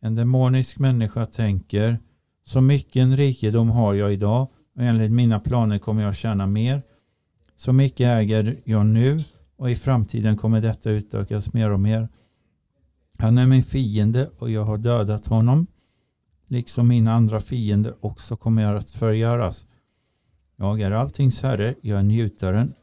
En 0.00 0.14
demonisk 0.14 0.78
människa 0.78 1.26
tänker 1.26 1.98
så 2.44 2.60
mycket 2.60 3.16
rikedom 3.16 3.70
har 3.70 3.94
jag 3.94 4.12
idag 4.12 4.48
och 4.74 4.82
enligt 4.82 5.12
mina 5.12 5.40
planer 5.40 5.78
kommer 5.78 6.02
jag 6.02 6.16
tjäna 6.16 6.46
mer. 6.46 6.82
Så 7.56 7.72
mycket 7.72 8.06
äger 8.06 8.56
jag 8.64 8.86
nu 8.86 9.20
och 9.56 9.70
i 9.70 9.76
framtiden 9.76 10.36
kommer 10.36 10.60
detta 10.60 10.90
utökas 10.90 11.52
mer 11.52 11.70
och 11.70 11.80
mer. 11.80 12.08
Han 13.18 13.38
är 13.38 13.46
min 13.46 13.62
fiende 13.62 14.30
och 14.38 14.50
jag 14.50 14.64
har 14.64 14.78
dödat 14.78 15.26
honom. 15.26 15.66
Liksom 16.46 16.88
mina 16.88 17.12
andra 17.12 17.40
fiender 17.40 17.94
också 18.00 18.36
kommer 18.36 18.62
jag 18.62 18.76
att 18.76 18.90
förgöras. 18.90 19.66
Jag 20.56 20.80
är 20.80 20.90
alltings 20.90 21.42
herre, 21.42 21.74
jag 21.80 21.98
är 21.98 22.02
njutaren. 22.02 22.74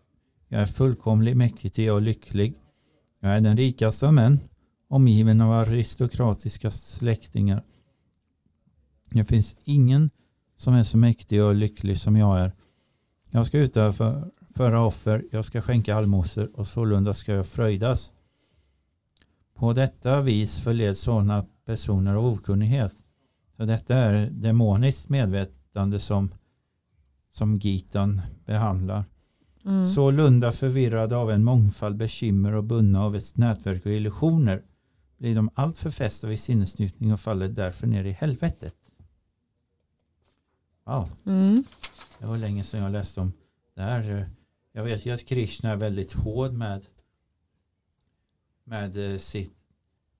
Jag 0.48 0.62
är 0.62 0.66
fullkomlig, 0.66 1.36
mäktig 1.36 1.94
och 1.94 2.02
lycklig. 2.02 2.54
Jag 3.20 3.36
är 3.36 3.42
den 3.42 3.58
rikaste 3.58 4.08
av 4.08 4.14
män, 4.14 4.40
omgiven 4.88 5.42
av 5.42 5.52
aristokratiska 5.52 6.72
släktingar. 6.72 7.64
Det 9.10 9.26
finns 9.26 9.56
ingen 9.64 10.10
som 10.58 10.74
är 10.74 10.84
så 10.84 10.98
mäktig 10.98 11.44
och 11.44 11.56
lycklig 11.56 11.98
som 12.00 12.16
jag 12.16 12.40
är. 12.40 12.52
Jag 13.30 13.46
ska 13.46 13.58
utöva 13.58 14.32
föra 14.56 14.86
offer, 14.86 15.26
jag 15.32 15.46
ska 15.46 15.62
skänka 15.62 15.96
allmosor 15.96 16.52
och 16.54 16.68
sålunda 16.68 17.14
ska 17.14 17.34
jag 17.34 17.48
fröjdas. 17.48 18.14
På 19.56 19.74
detta 19.74 20.22
vis 20.22 20.60
förleds 20.60 21.00
sådana 21.00 21.46
personer 21.66 22.16
av 22.16 22.26
okunnighet. 22.26 22.94
Så 23.58 23.66
detta 23.66 23.96
är 23.96 24.30
demoniskt 24.30 25.10
medvetande 25.10 26.00
som, 26.00 26.32
som 27.32 27.60
Gitan 27.60 28.22
behandlar. 28.46 29.06
Mm. 29.66 29.86
Sålunda 29.88 30.52
förvirrade 30.52 31.16
av 31.18 31.32
en 31.32 31.44
mångfald 31.44 31.98
bekymmer 31.98 32.52
och 32.52 32.64
bundna 32.64 33.04
av 33.04 33.16
ett 33.16 33.38
nätverk 33.38 33.86
av 33.86 33.92
illusioner 33.92 34.64
blir 35.18 35.36
de 35.36 35.50
alltför 35.54 35.90
fästa 35.90 36.28
vid 36.28 36.40
sinnesnjutning 36.40 37.14
och 37.14 37.20
faller 37.20 37.48
därför 37.48 37.88
ner 37.88 38.04
i 38.04 38.12
helvetet. 38.12 38.76
Wow, 40.86 41.10
Mm. 41.26 41.64
det 42.20 42.26
var 42.26 42.38
länge 42.38 42.64
sedan 42.64 42.82
jag 42.82 42.92
läste 42.92 43.22
om 43.22 43.34
det 43.76 43.82
här. 43.82 44.30
Jag 44.72 44.84
vet 44.84 45.06
ju 45.06 45.12
att 45.12 45.26
Krishna 45.26 45.70
är 45.72 45.76
väldigt 45.76 46.14
hård 46.14 46.54
med 46.54 46.86
med 48.64 49.12
eh, 49.14 49.18
sitt, 49.18 49.54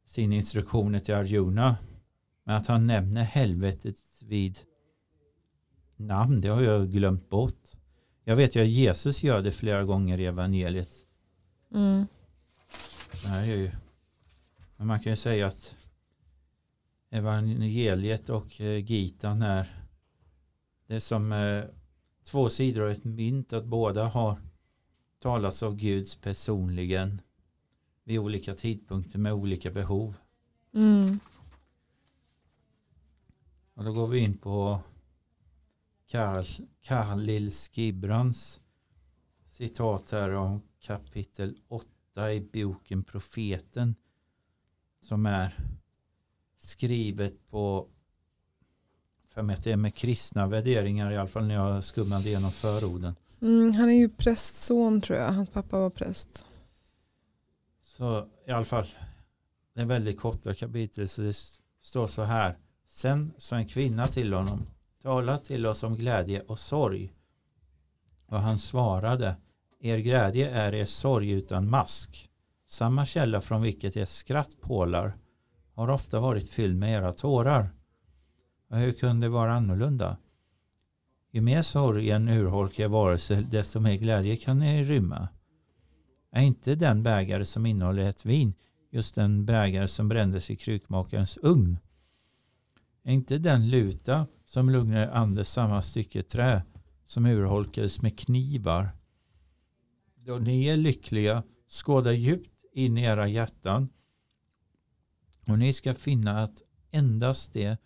sin 0.06 0.34
instruktioner 0.34 1.00
till 1.00 1.16
Arjuna. 1.16 1.78
Men 2.44 2.56
att 2.56 2.68
han 2.68 2.88
nämner 2.88 3.24
helvetet 3.24 3.96
vid 4.22 4.60
namn, 6.08 6.42
det 6.42 6.48
har 6.48 6.62
jag 6.62 6.90
glömt 6.90 7.30
bort. 7.30 7.72
Jag 8.24 8.36
vet 8.36 8.56
ju 8.56 8.62
att 8.62 8.68
Jesus 8.68 9.24
gör 9.24 9.42
det 9.42 9.52
flera 9.52 9.84
gånger 9.84 10.18
i 10.18 10.26
evangeliet. 10.26 10.96
Mm. 11.74 12.08
Det 13.22 13.28
här 13.28 13.42
är 13.42 13.56
ju, 13.56 13.72
men 14.78 14.88
man 14.88 15.00
kan 15.00 15.12
ju 15.12 15.16
säga 15.16 15.48
att 15.48 15.76
evangeliet 17.10 18.30
och 18.30 18.62
eh, 18.62 18.86
Gitan 18.86 19.42
är 19.42 19.82
det 20.88 20.96
är 20.96 21.00
som 21.00 21.32
eh, 21.32 21.64
två 22.24 22.50
sidor 22.50 22.84
av 22.84 22.90
ett 22.90 23.04
mynt 23.04 23.54
att 23.54 23.66
båda 23.66 24.08
har 24.08 24.38
talats 25.22 25.64
av 25.64 25.76
Guds 25.76 26.16
personligen 26.16 27.22
vid 28.04 28.20
olika 28.20 28.54
tidpunkter 28.54 29.20
med 29.20 29.34
olika 29.34 29.72
behov. 29.72 30.14
Mm. 30.74 31.20
Och 33.74 33.84
då 33.84 33.94
går 33.94 34.08
vi 34.08 34.20
in 34.20 34.38
på 34.38 34.82
Karl, 36.12 36.46
Khalil 36.82 37.52
Skibrans 37.52 38.62
citat 39.48 40.12
här 40.12 40.34
om 40.34 40.62
kapitel 40.80 41.58
8 41.68 42.34
i 42.34 42.42
boken 42.54 43.04
Profeten 43.04 43.96
som 45.02 45.26
är 45.26 45.58
skrivet 46.58 47.50
på 47.50 47.88
för 49.28 49.42
mig 49.42 49.54
att 49.54 49.64
det 49.64 49.72
är 49.72 49.78
med 49.78 49.96
kristna 49.96 50.48
värderingar 50.48 51.12
i 51.12 51.18
alla 51.18 51.28
fall 51.28 51.48
när 51.48 51.56
jag 51.56 51.84
skummade 51.84 52.30
igenom 52.30 52.52
förorden. 52.52 53.16
Mm. 53.42 53.74
Han 53.74 53.90
är 53.90 53.94
ju 53.94 54.10
prästson 54.10 55.02
tror 55.02 55.20
jag. 55.20 55.32
Hans 55.32 55.50
pappa 55.50 55.80
var 55.80 55.90
präst. 55.90 56.46
Så 57.82 58.28
i 58.48 58.52
alla 58.52 58.66
fall 58.66 58.88
det 59.74 59.82
är 59.82 59.86
väldigt 59.86 60.20
korta 60.20 60.54
kapitel 60.54 61.10
så 61.10 61.22
det 61.22 61.38
står 61.82 62.08
så 62.08 62.24
här. 62.24 62.58
Sen 62.88 63.34
sa 63.38 63.56
en 63.56 63.68
kvinna 63.68 64.08
till 64.08 64.34
honom 64.34 64.66
tala 65.02 65.38
till 65.38 65.66
oss 65.66 65.84
om 65.84 65.96
glädje 65.96 66.42
och 66.42 66.60
sorg. 66.60 67.14
Och 68.26 68.40
han 68.40 68.60
svarade 68.60 69.36
er 69.80 69.98
glädje 69.98 70.50
är 70.50 70.74
er 70.74 70.86
sorg 70.86 71.32
utan 71.32 71.70
mask. 71.70 72.30
Samma 72.68 73.06
källa 73.06 73.42
från 73.42 73.62
vilket 73.62 73.98
er 73.98 74.06
skratt 74.06 74.62
pålar 74.62 75.18
har 75.74 75.90
ofta 75.90 76.20
varit 76.20 76.50
fylld 76.50 76.78
med 76.78 76.94
era 76.94 77.14
tårar. 77.14 77.70
Och 78.70 78.78
hur 78.78 78.94
kunde 78.94 79.26
det 79.26 79.30
vara 79.30 79.54
annorlunda? 79.54 80.18
Ju 81.32 81.42
mer 81.42 81.62
sorgen 81.62 82.30
urholkar 82.30 82.88
varelse, 82.88 83.42
desto 83.52 83.80
mer 83.80 83.96
glädje 83.96 84.38
kan 84.38 84.60
ni 84.60 84.84
rymma. 84.84 85.28
Är 86.32 86.42
inte 86.42 86.76
den 86.76 87.04
bägare 87.04 87.46
som 87.46 87.66
innehåller 87.66 88.10
ett 88.10 88.26
vin 88.26 88.54
just 88.92 89.16
den 89.16 89.46
bägare 89.46 89.88
som 89.88 90.10
brändes 90.10 90.52
i 90.52 90.56
krukmakarens 90.56 91.40
ugn? 91.42 91.80
Är 93.04 93.14
inte 93.14 93.38
den 93.38 93.70
luta 93.70 94.28
som 94.52 94.70
lugnar 94.70 95.08
Anders 95.08 95.48
samma 95.48 95.82
stycke 95.82 96.22
trä 96.22 96.64
som 97.06 97.26
urholkades 97.26 98.02
med 98.02 98.20
knivar? 98.20 98.90
Då 100.16 100.38
ni 100.38 100.66
är 100.66 100.78
lyckliga, 100.78 101.44
skåda 101.68 102.14
djupt 102.14 102.66
in 102.74 102.98
i 102.98 103.04
era 103.04 103.28
hjärtan 103.28 103.90
och 105.48 105.60
ni 105.60 105.74
ska 105.74 105.94
finna 105.94 106.44
att 106.44 106.62
endast 106.92 107.54
det 107.54 107.78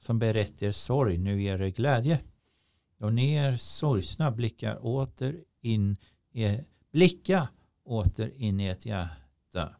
som 0.00 0.18
berett 0.18 0.62
er 0.62 0.72
sorg 0.72 1.18
nu 1.18 1.42
ger 1.42 1.62
er 1.62 1.68
glädje. 1.68 2.20
Då 2.98 3.10
ni 3.10 3.34
är 3.34 3.56
sorgsna 3.56 4.30
blickar 4.30 4.86
åter 4.86 5.44
in 5.60 5.96
i, 6.32 6.58
blicka 6.92 7.48
åter 7.84 8.32
in 8.36 8.60
i 8.60 8.66
ett 8.66 8.86
hjärta. 8.86 9.76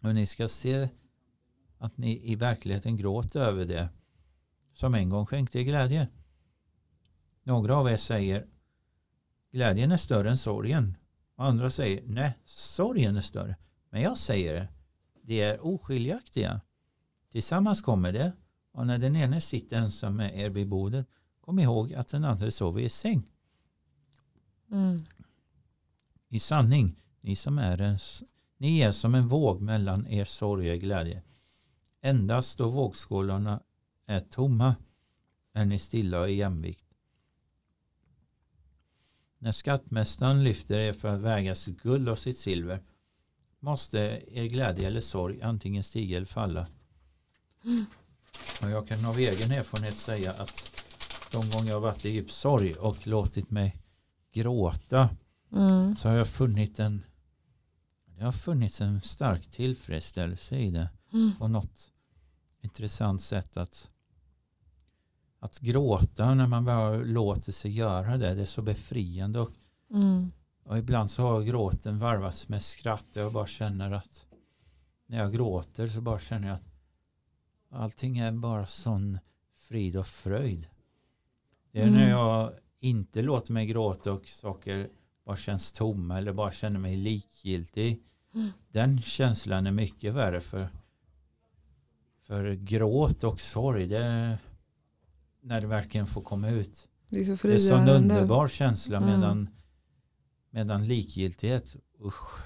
Och 0.00 0.14
ni 0.14 0.26
ska 0.26 0.48
se 0.48 0.88
att 1.78 1.98
ni 1.98 2.32
i 2.32 2.34
verkligheten 2.34 2.96
gråter 2.96 3.40
över 3.40 3.64
det 3.64 3.88
som 4.80 4.94
en 4.94 5.08
gång 5.08 5.26
skänkte 5.26 5.64
glädje. 5.64 6.08
Några 7.42 7.76
av 7.76 7.88
er 7.88 7.96
säger 7.96 8.46
glädjen 9.52 9.92
är 9.92 9.96
större 9.96 10.30
än 10.30 10.38
sorgen. 10.38 10.96
Och 11.34 11.44
andra 11.44 11.70
säger 11.70 12.02
nej, 12.06 12.38
sorgen 12.44 13.16
är 13.16 13.20
större. 13.20 13.56
Men 13.90 14.02
jag 14.02 14.18
säger 14.18 14.68
det 15.22 15.40
är 15.40 15.66
oskiljaktiga. 15.66 16.60
Tillsammans 17.30 17.82
kommer 17.82 18.12
det 18.12 18.32
och 18.72 18.86
när 18.86 18.98
den 18.98 19.16
ene 19.16 19.40
sitter 19.40 19.76
ensam 19.76 20.16
med 20.16 20.38
er 20.38 20.50
vid 20.50 20.68
bordet 20.68 21.06
kom 21.40 21.58
ihåg 21.58 21.94
att 21.94 22.08
den 22.08 22.24
andra 22.24 22.50
sover 22.50 22.80
i 22.80 22.88
säng. 22.88 23.22
Mm. 24.70 24.98
I 26.28 26.38
sanning, 26.38 27.02
ni 27.20 27.36
som 27.36 27.58
är 27.58 27.80
en, 27.80 27.98
ni 28.58 28.80
är 28.80 28.92
som 28.92 29.14
en 29.14 29.26
våg 29.26 29.60
mellan 29.60 30.06
er 30.06 30.24
sorg 30.24 30.72
och 30.72 30.78
glädje. 30.78 31.22
Endast 32.00 32.58
då 32.58 32.68
vågskålarna 32.68 33.60
är 34.10 34.20
tomma 34.20 34.74
är 35.52 35.64
ni 35.64 35.78
stilla 35.78 36.20
och 36.20 36.30
i 36.30 36.32
jämvikt. 36.32 36.84
När 39.38 39.52
skattmästaren 39.52 40.44
lyfter 40.44 40.78
er 40.78 40.92
för 40.92 41.08
att 41.08 41.20
väga 41.20 41.54
sitt 41.54 41.82
guld 41.82 42.08
och 42.08 42.18
sitt 42.18 42.38
silver 42.38 42.82
måste 43.60 43.98
er 44.28 44.44
glädje 44.44 44.86
eller 44.86 45.00
sorg 45.00 45.42
antingen 45.42 45.82
stiga 45.82 46.16
eller 46.16 46.26
falla. 46.26 46.66
Mm. 47.64 47.84
Och 48.62 48.70
jag 48.70 48.88
kan 48.88 49.04
av 49.04 49.18
egen 49.18 49.52
erfarenhet 49.52 49.94
säga 49.94 50.32
att 50.32 50.84
de 51.32 51.50
gånger 51.50 51.70
jag 51.70 51.80
varit 51.80 52.04
i 52.04 52.10
djup 52.10 52.32
sorg 52.32 52.74
och 52.74 53.06
låtit 53.06 53.50
mig 53.50 53.76
gråta 54.32 55.10
mm. 55.52 55.96
så 55.96 56.08
har 56.08 56.16
jag 56.16 56.28
funnit 56.28 56.78
en 56.78 57.02
det 58.04 58.24
har 58.24 58.32
funnits 58.32 58.80
en 58.80 59.00
stark 59.00 59.46
tillfredsställelse 59.46 60.56
i 60.56 60.70
det. 60.70 60.88
Mm. 61.12 61.32
Och 61.40 61.50
något 61.50 61.90
intressant 62.60 63.22
sätt 63.22 63.56
att 63.56 63.88
att 65.40 65.58
gråta 65.58 66.34
när 66.34 66.46
man 66.46 66.64
bara 66.64 66.96
låter 66.96 67.52
sig 67.52 67.70
göra 67.70 68.16
det. 68.16 68.34
Det 68.34 68.42
är 68.42 68.46
så 68.46 68.62
befriande. 68.62 69.40
Och, 69.40 69.50
mm. 69.90 70.32
och 70.64 70.78
ibland 70.78 71.10
så 71.10 71.22
har 71.22 71.42
gråten 71.42 71.98
varvats 71.98 72.48
med 72.48 72.62
skratt. 72.62 73.06
Jag 73.12 73.32
bara 73.32 73.46
känner 73.46 73.92
att 73.92 74.26
när 75.06 75.18
jag 75.18 75.32
gråter 75.32 75.86
så 75.86 76.00
bara 76.00 76.18
känner 76.18 76.48
jag 76.48 76.54
att 76.54 76.68
allting 77.70 78.18
är 78.18 78.32
bara 78.32 78.66
sån 78.66 79.18
frid 79.56 79.96
och 79.96 80.06
fröjd. 80.06 80.66
Det 81.72 81.80
är 81.80 81.86
mm. 81.86 82.00
när 82.00 82.10
jag 82.10 82.52
inte 82.78 83.22
låter 83.22 83.52
mig 83.52 83.66
gråta 83.66 84.12
och 84.12 84.26
saker 84.26 84.88
bara 85.24 85.36
känns 85.36 85.72
tomma 85.72 86.18
eller 86.18 86.32
bara 86.32 86.50
känner 86.50 86.80
mig 86.80 86.96
likgiltig. 86.96 88.02
Mm. 88.34 88.50
Den 88.68 89.00
känslan 89.02 89.66
är 89.66 89.70
mycket 89.70 90.14
värre 90.14 90.40
för, 90.40 90.68
för 92.26 92.52
gråt 92.52 93.24
och 93.24 93.40
sorg. 93.40 93.86
Det, 93.86 94.38
när 95.42 95.60
det 95.60 95.66
verkligen 95.66 96.06
får 96.06 96.22
komma 96.22 96.50
ut. 96.50 96.88
Det 97.10 97.20
är 97.20 97.36
så 97.36 97.48
Det 97.48 97.54
är 97.54 97.58
så 97.58 97.74
en 97.74 97.88
underbar 97.88 98.48
känsla 98.48 98.96
mm. 98.96 99.10
medan, 99.10 99.48
medan 100.50 100.86
likgiltighet, 100.86 101.76
usch, 102.04 102.40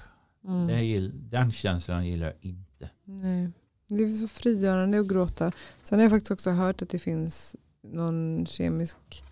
mm. 0.47 0.67
det, 0.67 1.11
den 1.13 1.51
känslan 1.51 2.07
gillar 2.07 2.25
jag 2.25 2.35
inte. 2.41 2.89
Nej. 3.03 3.51
Det 3.87 4.03
är 4.03 4.15
så 4.15 4.27
frigörande 4.27 4.99
att 4.99 5.07
gråta. 5.07 5.51
Sen 5.83 5.99
har 5.99 6.03
jag 6.03 6.11
faktiskt 6.11 6.31
också 6.31 6.51
hört 6.51 6.81
att 6.81 6.89
det 6.89 6.99
finns 6.99 7.55
någon 7.81 8.45
kemisk 8.45 9.23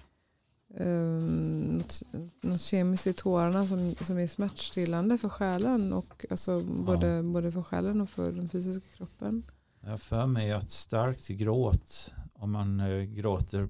um, 0.77 1.77
något, 1.77 2.01
något 2.41 2.61
kemiskt 2.61 3.07
i 3.07 3.13
tårarna 3.13 3.67
som, 3.67 3.95
som 3.95 4.17
är 4.17 4.27
smärtstillande 4.27 5.17
för 5.17 5.29
själen. 5.29 5.93
Och, 5.93 6.25
alltså, 6.29 6.59
både, 6.59 7.07
ja. 7.07 7.23
både 7.23 7.51
för 7.51 7.63
själen 7.63 8.01
och 8.01 8.09
för 8.09 8.31
den 8.31 8.49
fysiska 8.49 8.97
kroppen. 8.97 9.43
Jag 9.81 10.01
för 10.01 10.27
mig 10.27 10.51
att 10.51 10.71
starkt 10.71 11.27
gråt 11.27 12.13
om 12.43 12.51
man 12.51 12.79
uh, 12.79 13.03
gråter 13.03 13.69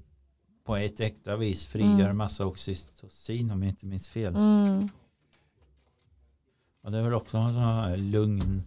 på 0.64 0.76
ett 0.76 1.00
äkta 1.00 1.36
vis 1.36 1.66
frigör 1.66 2.04
mm. 2.04 2.16
massa 2.16 2.46
oxytocin 2.46 3.50
om 3.50 3.62
jag 3.62 3.70
inte 3.70 3.86
minns 3.86 4.08
fel. 4.08 4.36
Mm. 4.36 4.88
Och 6.82 6.92
det 6.92 6.98
är 6.98 7.02
väl 7.02 7.14
också 7.14 7.36
en 7.36 7.52
sån 7.52 7.62
här 7.62 7.96
lugn, 7.96 8.62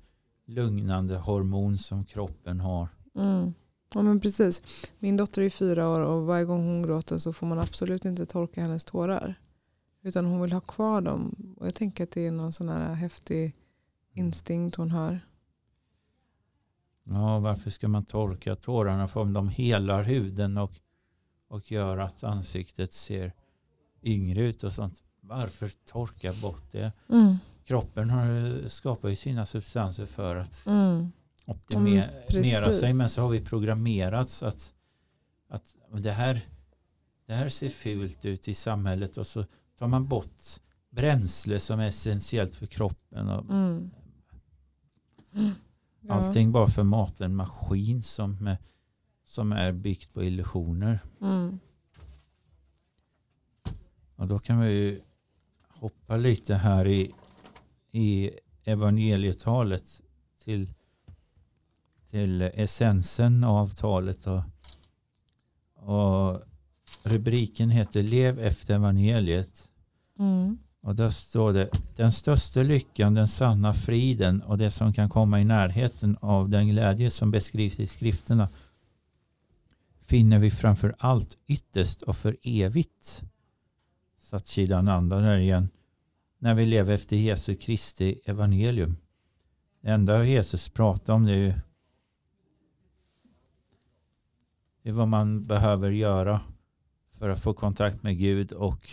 lugnande 0.46 1.18
hormon 1.18 1.78
som 1.78 2.06
kroppen 2.06 2.60
har. 2.60 2.88
Mm. 3.16 3.54
Ja 3.94 4.02
men 4.02 4.20
precis. 4.20 4.62
Min 5.00 5.18
dotter 5.18 5.42
är 5.42 5.50
fyra 5.50 5.90
år 5.90 6.00
och 6.00 6.26
varje 6.26 6.46
gång 6.46 6.66
hon 6.68 6.84
gråter 6.84 7.18
så 7.18 7.34
får 7.34 7.48
man 7.48 7.60
absolut 7.60 8.06
inte 8.06 8.26
torka 8.26 8.62
hennes 8.62 8.86
tårar. 8.86 9.36
Utan 10.02 10.26
hon 10.26 10.42
vill 10.42 10.54
ha 10.54 10.62
kvar 10.62 11.02
dem. 11.02 11.54
Och 11.58 11.68
jag 11.68 11.76
tänker 11.76 12.04
att 12.04 12.12
det 12.12 12.28
är 12.28 12.32
någon 12.32 12.54
sån 12.54 12.70
här 12.70 12.94
häftig 12.94 13.56
instinkt 14.14 14.76
hon 14.76 14.92
har. 14.92 15.20
Ja, 17.10 17.40
varför 17.40 17.70
ska 17.70 17.88
man 17.88 18.06
torka 18.06 18.56
tårarna? 18.56 19.08
För 19.08 19.20
om 19.20 19.34
de 19.34 19.50
helar 19.50 20.04
huden 20.04 20.58
och, 20.58 20.72
och 21.48 21.72
gör 21.72 21.98
att 21.98 22.24
ansiktet 22.24 22.94
ser 22.94 23.34
yngre 24.04 24.42
ut 24.42 24.64
och 24.64 24.74
sånt. 24.74 25.04
Varför 25.22 25.72
torka 25.86 26.34
bort 26.42 26.72
det? 26.72 26.92
Mm. 27.10 27.36
Kroppen 27.66 28.10
har, 28.10 28.68
skapar 28.68 29.10
ju 29.10 29.16
sina 29.16 29.46
substanser 29.46 30.06
för 30.06 30.36
att 30.36 30.66
mm. 30.66 31.12
optimera 31.46 32.66
mm, 32.66 32.74
sig. 32.74 32.94
Men 32.94 33.10
så 33.10 33.22
har 33.22 33.30
vi 33.30 33.46
programmerats 33.46 34.44
att, 34.44 34.74
att 35.50 35.76
det, 35.92 36.12
här, 36.12 36.42
det 37.26 37.34
här 37.34 37.50
ser 37.50 37.70
fult 37.70 38.26
ut 38.26 38.48
i 38.48 38.54
samhället 38.54 39.18
och 39.18 39.28
så 39.28 39.46
tar 39.80 39.88
man 39.88 40.08
bort 40.08 40.42
bränsle 40.90 41.60
som 41.60 41.80
är 41.80 41.88
essentiellt 41.88 42.56
för 42.56 42.66
kroppen. 42.66 43.30
Och, 43.30 43.50
mm. 43.50 43.92
Ja. 46.08 46.14
Allting 46.14 46.52
bara 46.52 46.68
för 46.68 46.84
mat, 46.84 47.22
en 47.22 47.36
maskin 47.36 48.04
som, 48.04 48.56
som 49.26 49.52
är 49.52 49.72
byggt 49.72 50.14
på 50.14 50.24
illusioner. 50.24 51.00
Mm. 51.22 51.60
Och 54.16 54.28
då 54.28 54.40
kan 54.40 54.60
vi 54.60 55.02
hoppa 55.68 56.18
lite 56.18 56.56
här 56.56 56.88
i, 56.88 57.12
i 57.92 58.32
evangelietalet 58.64 60.02
till, 60.44 60.74
till 62.10 62.42
essensen 62.42 63.44
av 63.44 63.68
talet. 63.68 64.28
Och, 64.28 64.44
och 65.74 66.42
rubriken 67.04 67.70
heter 67.70 68.04
Lev 68.04 68.40
efter 68.40 68.76
evangeliet. 68.76 69.70
Mm. 70.20 70.58
Och 70.82 70.96
där 70.96 71.10
står 71.10 71.54
det, 71.54 71.70
den 71.96 72.12
största 72.12 72.64
lyckan, 72.64 73.14
den 73.14 73.28
sanna 73.28 73.74
friden 73.74 74.42
och 74.42 74.58
det 74.58 74.72
som 74.72 74.94
kan 74.94 75.10
komma 75.10 75.42
i 75.42 75.46
närheten 75.46 76.18
av 76.22 76.50
den 76.50 76.68
glädje 76.68 77.12
som 77.12 77.32
beskrivs 77.32 77.80
i 77.80 77.88
skrifterna 77.88 78.50
finner 80.08 80.40
vi 80.40 80.52
framför 80.52 80.96
allt 81.00 81.38
ytterst 81.48 82.02
och 82.02 82.18
för 82.18 82.38
evigt. 82.44 83.24
Satchidananda 84.20 85.20
där 85.20 85.38
igen. 85.38 85.70
När 86.40 86.54
vi 86.54 86.66
lever 86.66 86.94
efter 86.94 87.16
Jesu 87.16 87.56
Kristi 87.56 88.22
evangelium. 88.26 88.98
Det 89.82 89.90
enda 89.90 90.24
Jesus 90.24 90.70
pratar 90.70 91.14
om 91.14 91.26
det 91.26 91.32
är, 91.32 91.38
ju, 91.38 91.54
det 94.84 94.90
är 94.90 94.94
vad 94.94 95.08
man 95.08 95.44
behöver 95.44 95.92
göra 95.92 96.42
för 97.12 97.30
att 97.30 97.44
få 97.44 97.54
kontakt 97.54 98.04
med 98.04 98.18
Gud 98.18 98.52
och 98.52 98.90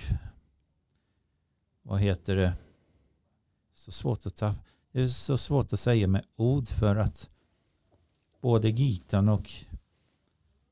vad 1.84 2.00
heter 2.00 2.36
det, 2.36 2.54
så 3.74 3.90
svårt 3.90 4.26
att 4.26 4.36
ta, 4.36 4.54
det 4.92 5.02
är 5.02 5.06
så 5.06 5.38
svårt 5.38 5.72
att 5.72 5.80
säga 5.80 6.06
med 6.06 6.24
ord 6.36 6.68
för 6.68 6.96
att 6.96 7.30
både 8.40 8.70
Gitan 8.70 9.28
och 9.28 9.50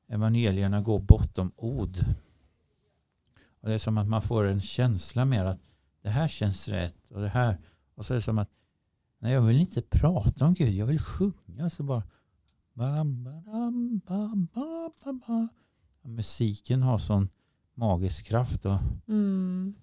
evangelierna 0.08 0.80
går 0.80 1.00
bortom 1.00 1.52
ord. 1.56 1.96
Och 3.60 3.68
det 3.68 3.74
är 3.74 3.78
som 3.78 3.98
att 3.98 4.08
man 4.08 4.22
får 4.22 4.44
en 4.44 4.60
känsla 4.60 5.24
mer 5.24 5.44
att 5.44 5.60
det 6.02 6.10
här 6.10 6.28
känns 6.28 6.68
rätt 6.68 7.10
och 7.10 7.20
det 7.20 7.28
här. 7.28 7.58
Och 7.94 8.06
så 8.06 8.14
är 8.14 8.16
det 8.16 8.22
som 8.22 8.38
att 8.38 8.50
nej, 9.18 9.32
jag 9.32 9.42
vill 9.42 9.60
inte 9.60 9.82
prata 9.82 10.46
om 10.46 10.54
Gud, 10.54 10.74
jag 10.74 10.86
vill 10.86 11.00
sjunga. 11.00 11.70
Så 11.70 11.82
bara, 11.82 12.02
Bam, 12.74 13.24
bam, 13.24 13.98
bam, 13.98 14.46
bam, 14.54 14.92
bam, 15.04 15.18
bam. 15.26 15.48
Musiken 16.02 16.82
har 16.82 16.98
sån 16.98 17.28
magisk 17.74 18.26
kraft. 18.26 18.64
Och 18.64 18.78
Mm 19.08 19.74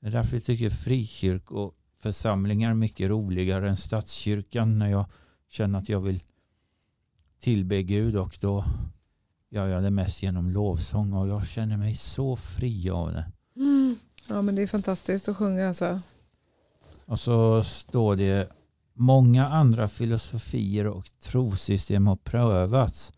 det 0.00 0.06
är 0.06 0.10
därför 0.10 0.30
vi 0.30 0.40
tycker 0.40 0.70
frikyrkoförsamlingar 0.70 2.70
är 2.70 2.74
mycket 2.74 3.08
roligare 3.08 3.68
än 3.68 3.76
statskyrkan 3.76 4.78
när 4.78 4.88
jag 4.88 5.06
känner 5.48 5.78
att 5.78 5.88
jag 5.88 6.00
vill 6.00 6.22
tillbe 7.40 7.82
Gud 7.82 8.16
och 8.16 8.38
då 8.40 8.64
gör 9.50 9.66
jag 9.66 9.82
det 9.82 9.90
mest 9.90 10.22
genom 10.22 10.50
lovsång 10.50 11.12
och 11.12 11.28
jag 11.28 11.46
känner 11.46 11.76
mig 11.76 11.94
så 11.94 12.36
fri 12.36 12.90
av 12.90 13.12
det. 13.12 13.32
Mm. 13.56 13.96
Ja 14.28 14.42
men 14.42 14.54
det 14.54 14.62
är 14.62 14.66
fantastiskt 14.66 15.28
att 15.28 15.36
sjunga 15.36 15.68
alltså. 15.68 16.00
Och 17.04 17.20
så 17.20 17.64
står 17.64 18.16
det 18.16 18.52
många 18.94 19.48
andra 19.48 19.88
filosofier 19.88 20.86
och 20.86 21.06
trosystem 21.20 22.06
har 22.06 22.16
prövats. 22.16 23.12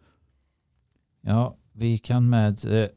Ja, 1.20 1.56
vi 1.72 1.98
kan 1.98 2.30
med 2.30 2.82
eh, 2.82 2.88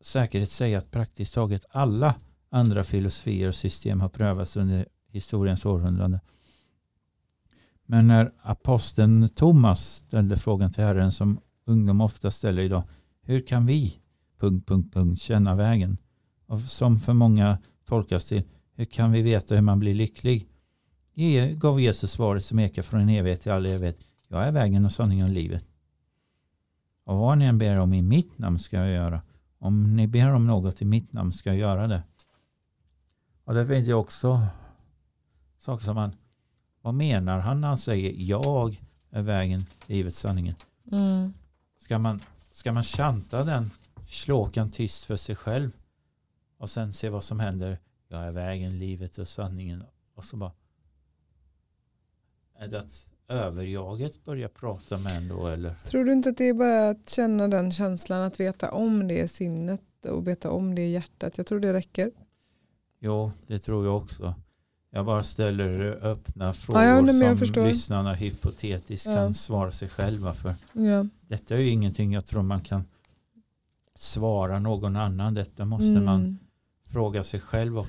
säkerhet 0.00 0.50
säga 0.50 0.78
att 0.78 0.90
praktiskt 0.90 1.34
taget 1.34 1.64
alla 1.70 2.14
andra 2.50 2.84
filosofier 2.84 3.48
och 3.48 3.54
system 3.54 4.00
har 4.00 4.08
prövats 4.08 4.56
under 4.56 4.86
historiens 5.08 5.66
århundrade. 5.66 6.20
Men 7.86 8.06
när 8.06 8.32
aposteln 8.42 9.28
Thomas 9.28 9.96
ställde 9.96 10.36
frågan 10.36 10.72
till 10.72 10.84
Herren 10.84 11.12
som 11.12 11.40
ungdom 11.64 12.00
ofta 12.00 12.30
ställer 12.30 12.62
idag. 12.62 12.82
Hur 13.22 13.46
kan 13.46 13.66
vi 13.66 13.96
punkt, 14.40 14.68
punkt, 14.68 14.94
punkt, 14.94 15.20
känna 15.20 15.54
vägen? 15.54 15.98
Och 16.46 16.60
som 16.60 16.96
för 16.96 17.12
många 17.12 17.58
tolkas 17.84 18.28
till 18.28 18.42
hur 18.74 18.84
kan 18.84 19.12
vi 19.12 19.22
veta 19.22 19.54
hur 19.54 19.62
man 19.62 19.78
blir 19.78 19.94
lycklig? 19.94 20.48
Ge- 21.14 21.54
gav 21.54 21.80
Jesus 21.80 22.12
svaret 22.12 22.44
som 22.44 22.58
ekar 22.58 22.82
från 22.82 23.00
en 23.00 23.08
evighet 23.08 23.40
till 23.40 23.52
all 23.52 23.66
evighet. 23.66 23.98
Jag 24.28 24.46
är 24.46 24.52
vägen 24.52 24.84
och 24.84 24.92
sanningen 24.92 25.26
och 25.26 25.32
livet. 25.32 25.64
Och 27.04 27.16
vad 27.16 27.38
ni 27.38 27.44
än 27.44 27.58
ber 27.58 27.76
om 27.76 27.94
i 27.94 28.02
mitt 28.02 28.38
namn 28.38 28.58
ska 28.58 28.76
jag 28.76 28.90
göra. 28.90 29.22
Om 29.58 29.96
ni 29.96 30.06
ber 30.06 30.32
om 30.32 30.46
något 30.46 30.82
i 30.82 30.84
mitt 30.84 31.12
namn 31.12 31.32
ska 31.32 31.50
jag 31.50 31.58
göra 31.58 31.86
det. 31.86 32.02
Och 33.50 33.56
det 33.56 33.66
finns 33.66 33.88
ju 33.88 33.94
också 33.94 34.40
saker 35.58 35.84
som 35.84 35.94
man, 35.94 36.16
vad 36.82 36.94
menar 36.94 37.38
han 37.38 37.60
när 37.60 37.68
han 37.68 37.78
säger 37.78 38.14
jag 38.16 38.82
är 39.10 39.22
vägen, 39.22 39.64
livet, 39.86 40.14
sanningen? 40.14 40.54
Mm. 40.92 41.32
Ska 41.76 41.98
man, 41.98 42.20
ska 42.50 42.72
man 42.72 42.82
chanta 42.84 43.44
den 43.44 43.70
slåkan 44.08 44.70
tyst 44.70 45.04
för 45.04 45.16
sig 45.16 45.36
själv 45.36 45.70
och 46.58 46.70
sen 46.70 46.92
se 46.92 47.08
vad 47.08 47.24
som 47.24 47.40
händer? 47.40 47.78
Jag 48.08 48.20
är 48.20 48.30
vägen, 48.30 48.78
livet 48.78 49.18
och 49.18 49.28
sanningen. 49.28 49.84
Och 50.14 50.24
så 50.24 50.36
bara 50.36 50.52
är 52.58 52.68
det 52.68 52.78
att 52.78 53.08
överjaget 53.28 54.24
börjar 54.24 54.48
prata 54.48 54.98
med 54.98 55.16
en 55.16 55.28
då 55.28 55.46
eller? 55.46 55.74
Tror 55.84 56.04
du 56.04 56.12
inte 56.12 56.30
att 56.30 56.36
det 56.36 56.48
är 56.48 56.54
bara 56.54 56.88
att 56.88 57.08
känna 57.08 57.48
den 57.48 57.72
känslan, 57.72 58.22
att 58.22 58.40
veta 58.40 58.70
om 58.70 59.08
det 59.08 59.20
är 59.20 59.26
sinnet 59.26 60.04
och 60.04 60.28
veta 60.28 60.50
om 60.50 60.74
det 60.74 60.82
är 60.82 60.88
hjärtat? 60.88 61.38
Jag 61.38 61.46
tror 61.46 61.60
det 61.60 61.72
räcker. 61.72 62.10
Jo, 63.00 63.32
det 63.46 63.58
tror 63.58 63.86
jag 63.86 63.96
också. 63.96 64.34
Jag 64.90 65.06
bara 65.06 65.22
ställer 65.22 65.80
öppna 66.02 66.52
frågor 66.52 66.82
jag 66.82 67.14
som 67.14 67.38
förstår. 67.38 67.64
lyssnarna 67.66 68.14
hypotetiskt 68.14 69.06
Ja. 69.06 69.14
kan 69.14 69.34
svara 69.34 69.72
sig 69.72 69.88
själva 69.88 70.34
för. 70.34 70.54
Ja. 70.72 71.06
Detta 71.28 71.54
är 71.54 71.58
ju 71.58 71.68
ingenting 71.68 72.12
jag 72.12 72.26
tror 72.26 72.42
man 72.42 72.60
kan 72.60 72.84
svara 73.94 74.58
någon 74.58 74.96
annan. 74.96 75.34
Detta 75.34 75.64
måste 75.64 75.88
Mm. 75.90 76.04
man 76.04 76.38
fråga 76.84 77.24
sig 77.24 77.40
själv 77.40 77.78
och 77.78 77.86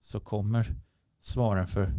så 0.00 0.20
kommer 0.20 0.74
svaren 1.20 1.66
för 1.66 1.92